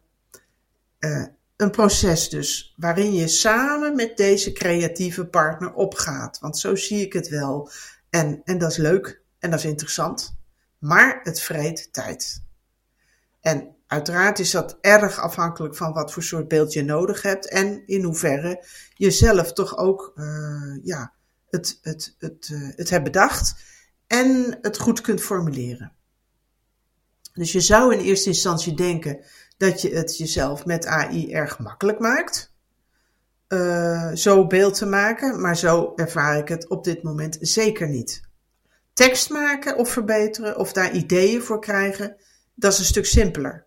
Uh, 1.00 1.26
een 1.56 1.72
proces 1.72 2.30
dus, 2.30 2.74
waarin 2.78 3.14
je 3.14 3.28
samen 3.28 3.96
met 3.96 4.18
deze 4.18 4.52
creatieve 4.52 5.26
partner 5.26 5.74
opgaat. 5.74 6.40
Want 6.40 6.58
zo 6.58 6.76
zie 6.76 7.02
ik 7.06 7.14
het 7.14 7.30
wel. 7.30 7.70
En, 8.10 8.42
en 8.44 8.58
dat 8.58 8.72
is 8.72 8.78
leuk 8.78 9.22
en 9.40 9.50
dat 9.50 9.60
is 9.60 9.66
interessant. 9.66 10.36
Maar 10.80 11.20
het 11.24 11.42
vreet 11.42 11.94
tijd. 11.94 12.44
En 13.42 13.73
uiteraard 13.94 14.40
is 14.40 14.52
dat 14.52 14.78
erg 14.82 15.20
afhankelijk 15.20 15.76
van 15.76 15.94
wat 15.94 16.14
voor 16.14 16.24
soort 16.24 16.48
beeld 16.48 16.74
je 16.74 16.84
nodig 16.84 17.22
hebt. 17.22 17.50
En 17.50 17.84
in 17.86 18.04
hoeverre 18.04 18.66
je 18.94 19.12
zelf 19.12 19.54
toch 19.54 19.78
ook 19.78 20.12
uh, 20.16 20.80
ja, 20.84 21.14
het, 21.50 21.80
het, 21.82 22.16
het, 22.20 22.50
uh, 22.52 22.70
het 22.76 22.90
hebt 22.90 23.04
bedacht. 23.04 23.56
En 24.08 24.58
het 24.62 24.80
goed 24.80 25.02
kunt 25.02 25.22
formuleren. 25.22 25.92
Dus 27.34 27.52
je 27.52 27.62
zou 27.62 27.94
in 27.94 28.00
eerste 28.00 28.30
instantie 28.30 28.76
denken 28.76 29.20
dat 29.58 29.82
je 29.82 29.96
het 29.96 30.18
jezelf 30.18 30.66
met 30.66 30.86
AI 30.86 31.34
erg 31.34 31.60
makkelijk 31.60 32.00
maakt. 32.00 32.54
Uh, 33.48 34.12
zo 34.14 34.48
beeld 34.48 34.74
te 34.78 34.86
maken, 34.86 35.42
maar 35.42 35.58
zo 35.58 35.94
ervaar 35.96 36.38
ik 36.38 36.48
het 36.48 36.70
op 36.70 36.84
dit 36.84 37.04
moment 37.04 37.38
zeker 37.40 37.90
niet. 37.90 38.22
Tekst 38.94 39.30
maken 39.30 39.78
of 39.78 39.90
verbeteren 39.90 40.58
of 40.58 40.74
daar 40.74 40.92
ideeën 40.92 41.42
voor 41.42 41.60
krijgen, 41.60 42.16
dat 42.56 42.74
is 42.74 42.80
een 42.80 42.86
stuk 42.86 43.06
simpeler. 43.06 43.66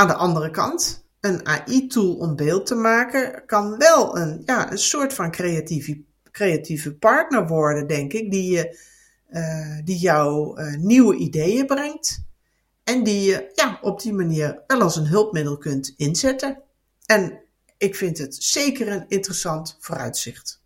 Aan 0.00 0.06
de 0.06 0.14
andere 0.14 0.50
kant, 0.50 1.04
een 1.20 1.46
AI-tool 1.46 2.14
om 2.14 2.36
beeld 2.36 2.66
te 2.66 2.74
maken 2.74 3.42
kan 3.46 3.78
wel 3.78 4.16
een, 4.16 4.42
ja, 4.44 4.70
een 4.70 4.78
soort 4.78 5.14
van 5.14 5.30
creatieve, 5.30 6.02
creatieve 6.30 6.94
partner 6.94 7.46
worden, 7.46 7.86
denk 7.86 8.12
ik, 8.12 8.30
die, 8.30 8.50
je, 8.50 8.78
uh, 9.30 9.78
die 9.84 9.98
jou 9.98 10.60
uh, 10.60 10.76
nieuwe 10.76 11.16
ideeën 11.16 11.66
brengt 11.66 12.24
en 12.84 13.04
die 13.04 13.22
je 13.22 13.50
ja, 13.54 13.78
op 13.82 14.00
die 14.00 14.12
manier 14.12 14.62
wel 14.66 14.80
als 14.80 14.96
een 14.96 15.06
hulpmiddel 15.06 15.58
kunt 15.58 15.94
inzetten. 15.96 16.62
En 17.06 17.40
ik 17.78 17.94
vind 17.94 18.18
het 18.18 18.34
zeker 18.44 18.88
een 18.88 19.04
interessant 19.08 19.76
vooruitzicht. 19.80 20.62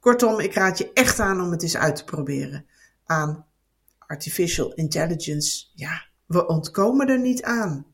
Kortom, 0.00 0.40
ik 0.40 0.54
raad 0.54 0.78
je 0.78 0.90
echt 0.92 1.20
aan 1.20 1.40
om 1.40 1.50
het 1.50 1.62
eens 1.62 1.76
uit 1.76 1.96
te 1.96 2.04
proberen. 2.04 2.66
Aan 3.04 3.46
artificial 3.98 4.74
intelligence, 4.74 5.66
ja, 5.74 6.04
we 6.26 6.46
ontkomen 6.46 7.08
er 7.08 7.20
niet 7.20 7.42
aan. 7.42 7.93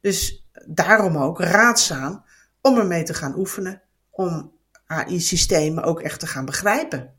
Dus 0.00 0.46
daarom 0.66 1.16
ook 1.16 1.40
raadzaam 1.40 2.24
om 2.60 2.78
ermee 2.78 3.02
te 3.02 3.14
gaan 3.14 3.38
oefenen, 3.38 3.82
om 4.10 4.52
AI-systemen 4.86 5.84
ook 5.84 6.00
echt 6.00 6.20
te 6.20 6.26
gaan 6.26 6.44
begrijpen. 6.44 7.14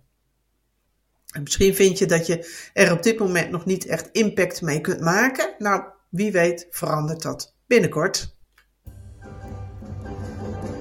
En 1.32 1.44
misschien 1.44 1.76
vind 1.76 1.98
je 1.98 2.06
dat 2.06 2.28
je 2.28 2.70
er 2.74 2.92
op 2.92 3.04
dit 3.04 3.20
moment 3.20 3.50
nog 3.50 3.66
niet 3.66 3.86
echt 3.86 4.10
impact 4.12 4.62
mee 4.62 4.82
kunt 4.82 5.00
maken. 5.00 5.56
Nou, 5.58 5.84
wie 6.10 6.32
weet 6.32 6.68
verandert 6.70 7.22
dat 7.22 7.56
binnenkort. 7.68 8.36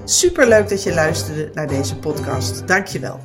Super 0.05 0.47
leuk 0.47 0.69
dat 0.69 0.83
je 0.83 0.93
luisterde 0.93 1.51
naar 1.53 1.67
deze 1.67 1.97
podcast. 1.97 2.67
Dankjewel. 2.67 3.19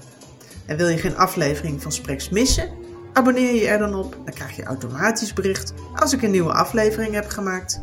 En 0.66 0.76
wil 0.76 0.88
je 0.88 0.98
geen 0.98 1.16
aflevering 1.16 1.82
van 1.82 1.92
Spreks 1.92 2.28
missen? 2.28 2.70
Abonneer 3.12 3.54
je 3.54 3.66
er 3.66 3.78
dan 3.78 3.94
op. 3.94 4.12
Dan 4.24 4.34
krijg 4.34 4.56
je 4.56 4.62
automatisch 4.62 5.32
bericht 5.32 5.72
als 5.94 6.12
ik 6.12 6.22
een 6.22 6.30
nieuwe 6.30 6.52
aflevering 6.52 7.14
heb 7.14 7.28
gemaakt. 7.28 7.80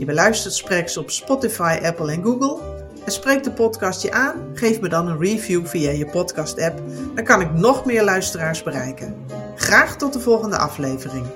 Je 0.00 0.06
beluistert 0.06 0.54
Spreks 0.54 0.96
op 0.96 1.10
Spotify, 1.10 1.78
Apple 1.82 2.12
en 2.12 2.22
Google 2.22 2.58
en 3.04 3.12
spreek 3.12 3.44
de 3.44 3.50
podcast 3.50 4.02
je 4.02 4.12
aan, 4.12 4.50
geef 4.54 4.80
me 4.80 4.88
dan 4.88 5.08
een 5.08 5.18
review 5.18 5.66
via 5.66 5.90
je 5.90 6.06
podcast-app. 6.06 6.82
Dan 7.14 7.24
kan 7.24 7.40
ik 7.40 7.52
nog 7.52 7.84
meer 7.84 8.04
luisteraars 8.04 8.62
bereiken. 8.62 9.26
Graag 9.56 9.96
tot 9.96 10.12
de 10.12 10.20
volgende 10.20 10.56
aflevering. 10.56 11.26